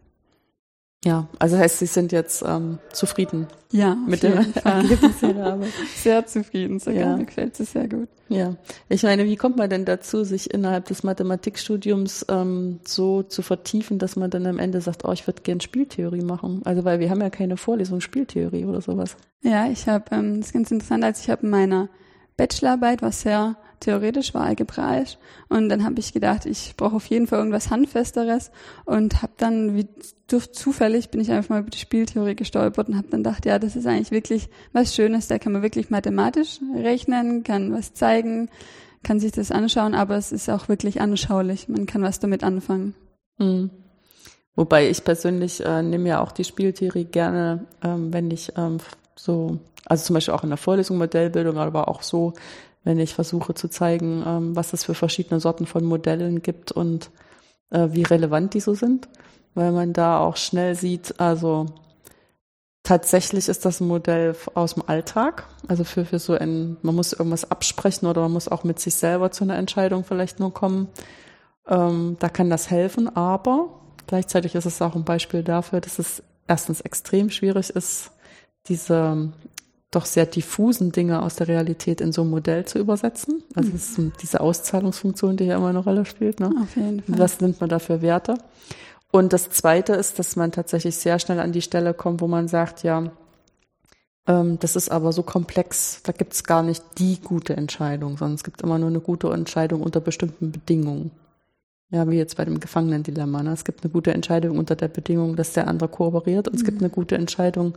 Ja, 1.06 1.30
also 1.40 1.58
heißt, 1.58 1.80
Sie 1.80 1.86
sind 1.86 2.12
jetzt 2.12 2.44
ähm, 2.46 2.78
zufrieden 2.92 3.48
Ja, 3.72 3.96
mit 3.96 4.22
dem. 4.22 4.34
Ergebnis 4.34 5.22
Ihrer 5.24 5.46
Arbeit. 5.54 5.70
Sehr 5.96 6.26
zufrieden 6.26 6.80
sogar. 6.80 7.00
Ja. 7.00 7.16
Mir 7.16 7.24
gefällt 7.24 7.58
es 7.58 7.72
sehr 7.72 7.88
gut. 7.88 8.10
Ja, 8.28 8.56
ich 8.90 9.04
meine, 9.04 9.26
wie 9.26 9.38
kommt 9.38 9.56
man 9.56 9.70
denn 9.70 9.86
dazu, 9.86 10.26
sich 10.26 10.54
innerhalb 10.54 10.86
des 10.86 11.04
Mathematikstudiums 11.04 12.26
ähm, 12.28 12.80
so 12.86 13.24
zu 13.24 13.42
vertiefen, 13.42 13.98
dass 13.98 14.18
man 14.18 14.30
dann 14.30 14.46
am 14.46 14.60
Ende 14.60 14.82
sagt, 14.82 15.06
oh, 15.06 15.14
ich 15.14 15.26
würde 15.26 15.42
gern 15.42 15.62
Spieltheorie 15.62 16.22
machen? 16.22 16.62
Also 16.66 16.84
weil 16.84 17.00
wir 17.00 17.10
haben 17.10 17.22
ja 17.22 17.30
keine 17.30 17.56
Vorlesung 17.56 18.02
Spieltheorie 18.02 18.66
oder 18.66 18.82
sowas. 18.82 19.16
Ja, 19.42 19.68
ich 19.70 19.88
habe, 19.88 20.06
ähm, 20.12 20.40
das 20.40 20.48
ist 20.48 20.54
ganz 20.54 20.70
interessant, 20.70 21.06
als 21.06 21.22
ich 21.22 21.30
habe 21.30 21.44
in 21.44 21.50
meiner 21.50 21.88
Bachelorarbeit, 22.40 23.02
was 23.02 23.22
sehr 23.22 23.58
theoretisch 23.80 24.34
war, 24.34 24.46
algebraisch, 24.46 25.18
und 25.50 25.70
dann 25.70 25.84
habe 25.84 26.00
ich 26.00 26.14
gedacht, 26.14 26.46
ich 26.46 26.76
brauche 26.78 26.96
auf 26.96 27.06
jeden 27.08 27.28
Fall 27.28 27.40
irgendwas 27.40 27.72
Handfesteres. 27.72 28.52
Und 28.86 29.22
habe 29.22 29.34
dann, 29.38 29.76
wie 29.76 29.88
durch 30.28 30.52
zufällig, 30.52 31.10
bin 31.10 31.22
ich 31.22 31.32
einfach 31.32 31.50
mal 31.50 31.62
über 31.62 31.72
die 31.72 31.80
Spieltheorie 31.80 32.36
gestolpert 32.36 32.88
und 32.88 32.98
habe 32.98 33.08
dann 33.10 33.24
gedacht, 33.24 33.46
ja, 33.46 33.58
das 33.58 33.76
ist 33.76 33.88
eigentlich 33.88 34.12
wirklich 34.12 34.50
was 34.74 34.96
Schönes, 34.96 35.28
da 35.28 35.40
kann 35.40 35.54
man 35.54 35.64
wirklich 35.64 35.90
mathematisch 35.90 36.60
rechnen, 36.76 37.44
kann 37.44 37.74
was 37.74 37.94
zeigen, 37.94 38.50
kann 39.04 39.20
sich 39.20 39.32
das 39.32 39.52
anschauen, 39.52 39.96
aber 39.96 40.18
es 40.18 40.32
ist 40.32 40.50
auch 40.50 40.70
wirklich 40.70 41.02
anschaulich, 41.02 41.68
man 41.68 41.88
kann 41.88 42.04
was 42.04 42.20
damit 42.20 42.44
anfangen. 42.44 42.94
Hm. 43.38 43.72
Wobei 44.56 44.90
ich 44.90 45.04
persönlich 45.04 45.66
äh, 45.66 45.82
nehme 45.82 46.10
ja 46.10 46.22
auch 46.22 46.32
die 46.32 46.44
Spieltheorie 46.44 47.06
gerne, 47.06 47.66
ähm, 47.82 48.14
wenn 48.14 48.30
ich 48.30 48.52
ähm, 48.58 48.78
so, 49.22 49.60
also 49.86 50.06
zum 50.06 50.14
Beispiel 50.14 50.34
auch 50.34 50.44
in 50.44 50.50
der 50.50 50.58
Vorlesung 50.58 50.98
Modellbildung, 50.98 51.58
aber 51.58 51.90
auch 51.90 52.04
so, 52.04 52.34
wenn 52.84 53.00
ich 53.00 53.14
versuche 53.14 53.54
zu 53.54 53.68
zeigen, 53.68 54.24
ähm, 54.26 54.56
was 54.56 54.74
es 54.74 54.86
für 54.86 54.94
verschiedene 54.94 55.40
Sorten 55.40 55.66
von 55.66 55.84
Modellen 55.84 56.42
gibt 56.42 56.72
und 56.72 57.10
äh, 57.70 57.90
wie 57.92 58.04
relevant 58.04 58.54
die 58.54 58.62
so 58.62 58.74
sind, 58.74 59.10
weil 59.56 59.72
man 59.72 59.94
da 59.94 60.20
auch 60.20 60.38
schnell 60.38 60.76
sieht, 60.76 61.20
also 61.20 61.66
tatsächlich 62.84 63.50
ist 63.50 63.66
das 63.66 63.82
ein 63.82 63.88
Modell 63.88 64.36
aus 64.54 64.76
dem 64.76 64.84
Alltag, 64.88 65.46
also 65.68 65.84
für, 65.84 66.06
für 66.06 66.20
so 66.20 66.34
ein, 66.34 66.78
man 66.82 66.96
muss 66.96 67.12
irgendwas 67.12 67.52
absprechen 67.52 68.08
oder 68.08 68.22
man 68.22 68.32
muss 68.32 68.48
auch 68.48 68.64
mit 68.64 68.80
sich 68.80 68.96
selber 68.96 69.32
zu 69.32 69.44
einer 69.44 69.58
Entscheidung 69.58 70.06
vielleicht 70.06 70.40
nur 70.40 70.54
kommen. 70.54 70.88
Ähm, 71.68 72.16
da 72.20 72.30
kann 72.30 72.50
das 72.50 72.72
helfen, 72.72 73.14
aber 73.16 73.68
gleichzeitig 74.08 74.56
ist 74.56 74.66
es 74.66 74.82
auch 74.82 74.96
ein 74.96 75.04
Beispiel 75.04 75.44
dafür, 75.44 75.82
dass 75.82 76.00
es 76.00 76.24
erstens 76.48 76.82
extrem 76.82 77.30
schwierig 77.30 77.70
ist, 77.70 78.12
diese 78.68 79.32
doch 79.92 80.06
sehr 80.06 80.28
diffusen 80.28 80.92
Dinge 80.92 81.22
aus 81.24 81.36
der 81.36 81.48
Realität 81.48 82.00
in 82.00 82.12
so 82.12 82.22
ein 82.22 82.30
Modell 82.30 82.66
zu 82.66 82.78
übersetzen. 82.78 83.44
Also 83.56 83.72
es 83.74 83.98
ist 83.98 84.12
diese 84.22 84.40
Auszahlungsfunktion, 84.40 85.38
die 85.38 85.46
ja 85.46 85.58
immer 85.58 85.70
eine 85.70 85.80
Rolle 85.80 86.06
spielt. 86.06 86.40
Ne? 86.40 86.52
Auf 86.62 86.76
jeden 86.76 87.02
Fall. 87.02 87.18
Was 87.18 87.42
nimmt 87.42 87.60
man 87.60 87.70
da 87.70 87.80
für 87.80 88.02
Werte? 88.02 88.36
Und 89.12 89.34
das 89.34 89.50
Zweite 89.50 89.94
ist, 89.94 90.20
dass 90.20 90.36
man 90.36 90.52
tatsächlich 90.52 90.96
sehr 90.96 91.18
schnell 91.18 91.40
an 91.40 91.52
die 91.52 91.64
Stelle 91.64 91.96
kommt, 91.96 92.22
wo 92.22 92.28
man 92.28 92.48
sagt, 92.48 92.84
ja, 92.84 93.12
ähm, 94.28 94.60
das 94.60 94.76
ist 94.76 94.90
aber 94.90 95.12
so 95.12 95.24
komplex, 95.24 96.04
da 96.04 96.12
gibt 96.12 96.34
es 96.34 96.44
gar 96.44 96.62
nicht 96.62 96.84
die 97.00 97.20
gute 97.20 97.58
Entscheidung, 97.58 98.18
sondern 98.18 98.36
es 98.36 98.44
gibt 98.44 98.62
immer 98.62 98.78
nur 98.78 98.90
eine 98.90 99.00
gute 99.00 99.30
Entscheidung 99.32 99.82
unter 99.82 100.00
bestimmten 100.00 100.52
Bedingungen. 100.52 101.10
Ja, 101.90 102.08
wie 102.08 102.18
jetzt 102.18 102.38
bei 102.38 102.46
dem 102.46 102.60
Gefangenendilemma. 102.60 103.42
Ne? 103.42 103.52
Es 103.52 103.66
gibt 103.66 103.84
eine 103.84 103.92
gute 103.92 104.14
Entscheidung 104.14 104.60
unter 104.60 104.76
der 104.76 104.90
Bedingung, 104.90 105.36
dass 105.36 105.54
der 105.54 105.68
andere 105.68 105.90
kooperiert 105.90 106.48
und 106.48 106.54
es 106.54 106.64
gibt 106.64 106.82
eine 106.82 106.92
gute 106.92 107.16
Entscheidung, 107.16 107.74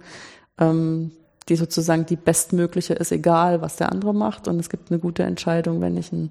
ähm, 0.58 1.12
die 1.48 1.56
sozusagen 1.56 2.06
die 2.06 2.16
bestmögliche 2.16 2.94
ist, 2.94 3.12
egal 3.12 3.60
was 3.62 3.76
der 3.76 3.90
andere 3.90 4.14
macht. 4.14 4.48
Und 4.48 4.58
es 4.58 4.68
gibt 4.68 4.90
eine 4.90 5.00
gute 5.00 5.24
Entscheidung, 5.24 5.80
wenn 5.80 5.96
ich 5.96 6.12
einen, 6.12 6.30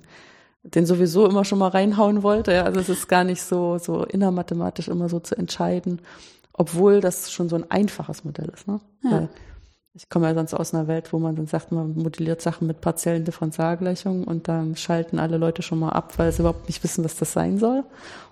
den 0.64 0.86
sowieso 0.86 1.28
immer 1.28 1.44
schon 1.44 1.60
mal 1.60 1.70
reinhauen 1.70 2.24
wollte. 2.24 2.54
Ja, 2.54 2.64
also 2.64 2.80
es 2.80 2.90
ist 2.90 3.08
gar 3.08 3.24
nicht 3.24 3.42
so, 3.42 3.78
so 3.78 4.04
innermathematisch 4.04 4.88
immer 4.88 5.10
so 5.10 5.20
zu 5.20 5.36
entscheiden, 5.36 6.02
obwohl 6.54 7.02
das 7.02 7.32
schon 7.32 7.50
so 7.50 7.56
ein 7.56 7.70
einfaches 7.70 8.24
Modell 8.24 8.50
ist. 8.54 8.68
Ne? 8.68 8.80
Ja. 9.04 9.12
Weil 9.12 9.30
ich 9.94 10.10
komme 10.10 10.28
ja 10.28 10.34
sonst 10.34 10.54
aus 10.54 10.74
einer 10.74 10.88
Welt, 10.88 11.12
wo 11.12 11.20
man 11.20 11.36
dann 11.36 11.48
sagt, 11.48 11.72
man 11.72 11.94
modelliert 11.96 12.42
Sachen 12.42 12.68
mit 12.68 12.80
partiellen 12.80 13.26
Differentialgleichungen 13.26 14.24
und 14.24 14.48
dann 14.48 14.76
schalten 14.78 15.20
alle 15.20 15.38
Leute 15.38 15.62
schon 15.62 15.80
mal 15.80 15.90
ab, 15.90 16.18
weil 16.18 16.32
sie 16.32 16.40
überhaupt 16.42 16.68
nicht 16.68 16.84
wissen, 16.84 17.04
was 17.04 17.18
das 17.18 17.34
sein 17.34 17.58
soll. 17.58 17.84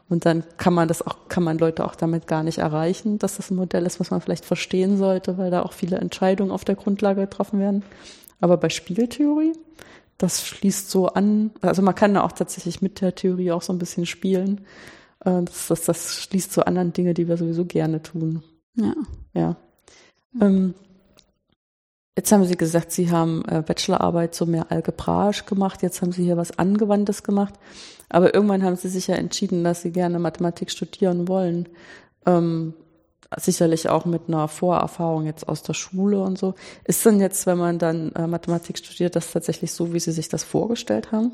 Und 0.07 0.25
dann 0.25 0.43
kann 0.57 0.73
man 0.73 0.87
das 0.87 1.05
auch, 1.05 1.27
kann 1.27 1.43
man 1.43 1.57
Leute 1.57 1.85
auch 1.85 1.95
damit 1.95 2.27
gar 2.27 2.43
nicht 2.43 2.57
erreichen, 2.59 3.19
dass 3.19 3.37
das 3.37 3.51
ein 3.51 3.57
Modell 3.57 3.85
ist, 3.85 3.99
was 3.99 4.09
man 4.09 4.21
vielleicht 4.21 4.45
verstehen 4.45 4.97
sollte, 4.97 5.37
weil 5.37 5.51
da 5.51 5.61
auch 5.61 5.73
viele 5.73 5.97
Entscheidungen 5.97 6.51
auf 6.51 6.65
der 6.65 6.75
Grundlage 6.75 7.21
getroffen 7.21 7.59
werden. 7.59 7.83
Aber 8.39 8.57
bei 8.57 8.69
Spieltheorie, 8.69 9.53
das 10.17 10.45
schließt 10.47 10.89
so 10.89 11.07
an, 11.07 11.51
also 11.61 11.81
man 11.81 11.93
kann 11.93 12.13
da 12.13 12.23
auch 12.23 12.31
tatsächlich 12.31 12.81
mit 12.81 13.01
der 13.01 13.15
Theorie 13.15 13.51
auch 13.51 13.61
so 13.61 13.73
ein 13.73 13.79
bisschen 13.79 14.05
spielen. 14.05 14.61
Äh, 15.25 15.43
Das, 15.43 15.67
das, 15.67 15.83
das 15.83 16.15
schließt 16.23 16.53
so 16.53 16.61
anderen 16.61 16.93
Dinge, 16.93 17.13
die 17.13 17.27
wir 17.27 17.37
sowieso 17.37 17.65
gerne 17.65 18.01
tun. 18.01 18.43
Ja. 18.75 18.95
Ja. 19.33 19.55
Ähm, 20.41 20.73
jetzt 22.17 22.31
haben 22.31 22.45
Sie 22.45 22.57
gesagt, 22.57 22.91
Sie 22.91 23.11
haben 23.11 23.43
äh, 23.47 23.61
Bachelorarbeit 23.61 24.35
so 24.35 24.45
mehr 24.45 24.71
algebraisch 24.71 25.45
gemacht. 25.45 25.81
Jetzt 25.81 26.01
haben 26.01 26.11
Sie 26.11 26.23
hier 26.23 26.37
was 26.37 26.57
Angewandtes 26.57 27.23
gemacht. 27.23 27.53
Aber 28.09 28.33
irgendwann 28.33 28.63
haben 28.63 28.75
Sie 28.75 28.89
sich 28.89 29.07
ja 29.07 29.15
entschieden, 29.15 29.63
dass 29.63 29.81
Sie 29.81 29.91
gerne 29.91 30.19
Mathematik 30.19 30.71
studieren 30.71 31.27
wollen. 31.27 31.69
Ähm, 32.25 32.73
sicherlich 33.37 33.89
auch 33.89 34.05
mit 34.05 34.23
einer 34.27 34.47
Vorerfahrung 34.47 35.25
jetzt 35.25 35.47
aus 35.47 35.61
der 35.61 35.73
Schule 35.73 36.21
und 36.21 36.37
so. 36.37 36.55
Ist 36.85 37.05
denn 37.05 37.19
jetzt, 37.19 37.45
wenn 37.45 37.57
man 37.57 37.77
dann 37.77 38.11
äh, 38.13 38.27
Mathematik 38.27 38.79
studiert, 38.79 39.15
das 39.15 39.31
tatsächlich 39.31 39.71
so, 39.71 39.93
wie 39.93 39.99
Sie 39.99 40.11
sich 40.11 40.29
das 40.29 40.43
vorgestellt 40.43 41.11
haben? 41.11 41.31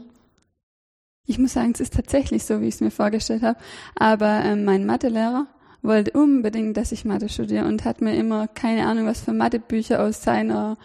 Ich 1.26 1.40
muss 1.40 1.54
sagen, 1.54 1.72
es 1.74 1.80
ist 1.80 1.94
tatsächlich 1.94 2.46
so, 2.46 2.62
wie 2.62 2.68
ich 2.68 2.76
es 2.76 2.82
mir 2.82 2.92
vorgestellt 2.92 3.42
habe. 3.42 3.58
Aber 3.96 4.44
ähm, 4.44 4.66
mein 4.66 4.86
Mathelehrer 4.86 5.48
wollte 5.86 6.12
unbedingt, 6.12 6.78
dass 6.78 6.92
ich 6.92 7.06
Mathe 7.06 7.30
studiere 7.30 7.66
und 7.66 7.86
hat 7.86 8.02
mir 8.02 8.16
immer 8.16 8.48
keine 8.48 8.86
Ahnung, 8.88 9.06
was 9.06 9.22
für 9.22 9.34
Mathebücher 9.34 10.04
aus 10.04 10.24
seiner 10.24 10.78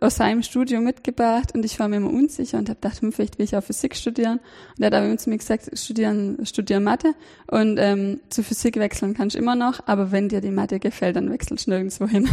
aus 0.00 0.16
seinem 0.16 0.42
Studium 0.42 0.84
mitgebracht 0.84 1.54
und 1.54 1.64
ich 1.64 1.78
war 1.78 1.88
mir 1.88 1.96
immer 1.96 2.10
unsicher 2.10 2.58
und 2.58 2.68
habe 2.68 2.80
gedacht, 2.80 3.00
hm, 3.00 3.12
vielleicht 3.12 3.38
will 3.38 3.44
ich 3.44 3.56
auch 3.56 3.62
Physik 3.62 3.94
studieren. 3.94 4.40
Und 4.76 4.82
er 4.82 4.86
hat 4.86 4.94
aber 4.94 5.16
zu 5.16 5.30
mir 5.30 5.38
gesagt, 5.38 5.70
studieren, 5.78 6.44
studieren 6.44 6.84
Mathe 6.84 7.14
und 7.46 7.78
ähm, 7.78 8.20
zu 8.28 8.42
Physik 8.42 8.76
wechseln 8.76 9.14
kannst 9.14 9.36
du 9.36 9.38
immer 9.38 9.54
noch, 9.54 9.80
aber 9.86 10.12
wenn 10.12 10.28
dir 10.28 10.40
die 10.40 10.50
Mathe 10.50 10.80
gefällt, 10.80 11.16
dann 11.16 11.30
wechselst 11.30 11.66
du 11.66 11.70
nirgendwo 11.70 12.06
hin. 12.06 12.28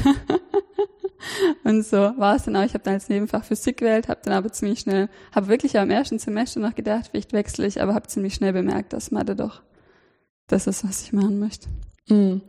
und 1.63 1.85
so 1.85 1.97
war 1.97 2.35
es 2.35 2.43
dann 2.43 2.55
auch. 2.55 2.63
Ich 2.63 2.73
habe 2.73 2.83
dann 2.83 2.95
als 2.95 3.09
Nebenfach 3.09 3.45
Physik 3.45 3.77
gewählt, 3.77 4.07
habe 4.07 4.21
dann 4.23 4.33
aber 4.33 4.51
ziemlich 4.51 4.79
schnell, 4.79 5.09
habe 5.33 5.47
wirklich 5.47 5.77
am 5.77 5.89
ersten 5.89 6.19
Semester 6.19 6.59
noch 6.59 6.75
gedacht, 6.75 7.09
vielleicht 7.11 7.33
wechsle 7.33 7.67
ich, 7.67 7.81
aber 7.81 7.93
habe 7.93 8.07
ziemlich 8.07 8.33
schnell 8.33 8.53
bemerkt, 8.53 8.93
dass 8.93 9.11
Mathe 9.11 9.35
doch 9.35 9.61
das 10.47 10.67
ist, 10.67 10.83
was 10.87 11.03
ich 11.03 11.13
machen 11.13 11.39
möchte. 11.39 11.69
Mhm. 12.09 12.41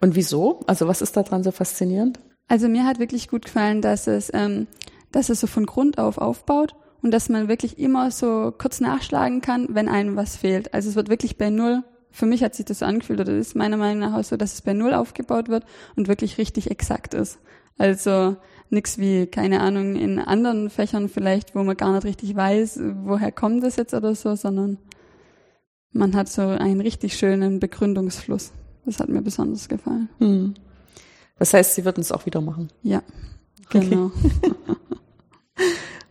Und 0.00 0.14
wieso? 0.16 0.60
Also 0.66 0.88
was 0.88 1.02
ist 1.02 1.16
daran 1.16 1.42
so 1.42 1.50
faszinierend? 1.50 2.18
Also 2.48 2.68
mir 2.68 2.84
hat 2.84 2.98
wirklich 2.98 3.28
gut 3.28 3.44
gefallen, 3.44 3.82
dass 3.82 4.06
es, 4.06 4.30
ähm, 4.32 4.66
dass 5.12 5.28
es 5.28 5.40
so 5.40 5.46
von 5.46 5.66
Grund 5.66 5.98
auf 5.98 6.18
aufbaut 6.18 6.74
und 7.02 7.10
dass 7.12 7.28
man 7.28 7.48
wirklich 7.48 7.78
immer 7.78 8.10
so 8.10 8.52
kurz 8.56 8.80
nachschlagen 8.80 9.40
kann, 9.40 9.68
wenn 9.70 9.88
einem 9.88 10.16
was 10.16 10.36
fehlt. 10.36 10.74
Also 10.74 10.88
es 10.90 10.96
wird 10.96 11.08
wirklich 11.08 11.36
bei 11.36 11.50
Null, 11.50 11.82
für 12.10 12.26
mich 12.26 12.42
hat 12.42 12.54
sich 12.54 12.64
das 12.64 12.78
so 12.80 12.86
angefühlt, 12.86 13.20
oder 13.20 13.36
ist 13.36 13.56
meiner 13.56 13.76
Meinung 13.76 13.98
nach 14.00 14.18
auch 14.18 14.24
so, 14.24 14.36
dass 14.36 14.54
es 14.54 14.62
bei 14.62 14.72
Null 14.72 14.94
aufgebaut 14.94 15.48
wird 15.48 15.64
und 15.96 16.08
wirklich 16.08 16.38
richtig 16.38 16.70
exakt 16.70 17.14
ist. 17.14 17.38
Also 17.78 18.36
nix 18.70 18.98
wie, 18.98 19.26
keine 19.26 19.60
Ahnung, 19.60 19.96
in 19.96 20.18
anderen 20.18 20.70
Fächern 20.70 21.08
vielleicht, 21.08 21.54
wo 21.54 21.62
man 21.62 21.76
gar 21.76 21.92
nicht 21.92 22.04
richtig 22.04 22.34
weiß, 22.34 22.80
woher 23.04 23.32
kommt 23.32 23.62
das 23.62 23.76
jetzt 23.76 23.94
oder 23.94 24.14
so, 24.14 24.34
sondern 24.34 24.78
man 25.92 26.14
hat 26.16 26.28
so 26.28 26.42
einen 26.42 26.80
richtig 26.80 27.16
schönen 27.16 27.60
Begründungsfluss. 27.60 28.52
Das 28.86 28.98
hat 29.00 29.08
mir 29.08 29.20
besonders 29.20 29.68
gefallen. 29.68 30.08
Hm. 30.18 30.54
Das 31.38 31.52
heißt, 31.52 31.74
Sie 31.74 31.84
würden 31.84 32.00
es 32.00 32.12
auch 32.12 32.24
wieder 32.24 32.40
machen. 32.40 32.70
Ja, 32.82 33.02
genau. 33.68 34.10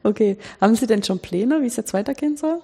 Okay. 0.06 0.38
Haben 0.62 0.76
Sie 0.76 0.86
denn 0.86 1.02
schon 1.02 1.18
Pläne, 1.18 1.64
wie 1.64 1.66
es 1.66 1.78
jetzt 1.78 1.96
weitergehen 1.96 2.38
soll? 2.38 2.62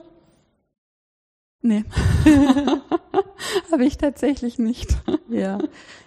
Nee. 1.63 1.83
Habe 3.71 3.83
ich 3.83 3.97
tatsächlich 3.97 4.59
nicht. 4.59 4.95
Ja. 5.27 5.57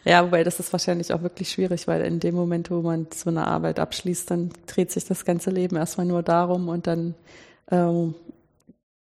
Ja, 0.05 0.25
wobei 0.25 0.45
das 0.45 0.61
ist 0.61 0.73
wahrscheinlich 0.73 1.13
auch 1.13 1.23
wirklich 1.23 1.51
schwierig, 1.51 1.89
weil 1.89 2.03
in 2.03 2.21
dem 2.21 2.37
Moment, 2.37 2.71
wo 2.71 2.83
man 2.83 3.09
so 3.13 3.31
eine 3.31 3.49
Arbeit 3.49 3.81
abschließt, 3.81 4.31
dann 4.31 4.51
dreht 4.69 4.93
sich 4.93 5.07
das 5.07 5.25
ganze 5.25 5.51
Leben 5.51 5.75
erstmal 5.75 6.07
nur 6.07 6.23
darum 6.23 6.69
und 6.69 6.87
dann 6.87 7.17
ähm, 7.69 8.15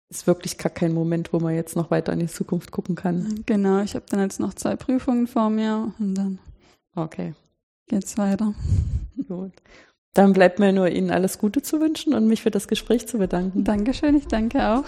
ist 0.09 0.27
wirklich 0.27 0.57
gar 0.57 0.69
kein 0.71 0.93
Moment, 0.93 1.33
wo 1.33 1.39
man 1.39 1.55
jetzt 1.55 1.75
noch 1.75 1.91
weiter 1.91 2.13
in 2.13 2.19
die 2.19 2.27
Zukunft 2.27 2.71
gucken 2.71 2.95
kann. 2.95 3.43
Genau, 3.45 3.81
ich 3.81 3.95
habe 3.95 4.05
dann 4.09 4.19
jetzt 4.21 4.39
noch 4.39 4.53
zwei 4.53 4.75
Prüfungen 4.75 5.27
vor 5.27 5.49
mir 5.49 5.93
und 5.99 6.15
dann 6.15 6.39
Okay, 6.95 7.33
geht's 7.87 8.17
weiter. 8.17 8.53
gut. 9.27 9.51
Dann 10.13 10.31
bleibt 10.31 10.59
mir 10.59 10.71
nur 10.71 10.87
Ihnen 10.87 11.11
alles 11.11 11.39
Gute 11.39 11.61
zu 11.61 11.81
wünschen 11.81 12.13
und 12.13 12.27
mich 12.27 12.41
für 12.41 12.51
das 12.51 12.69
Gespräch 12.69 13.05
zu 13.07 13.17
bedanken. 13.17 13.65
Dankeschön, 13.65 14.15
ich 14.15 14.27
danke 14.27 14.65
auch. 14.69 14.85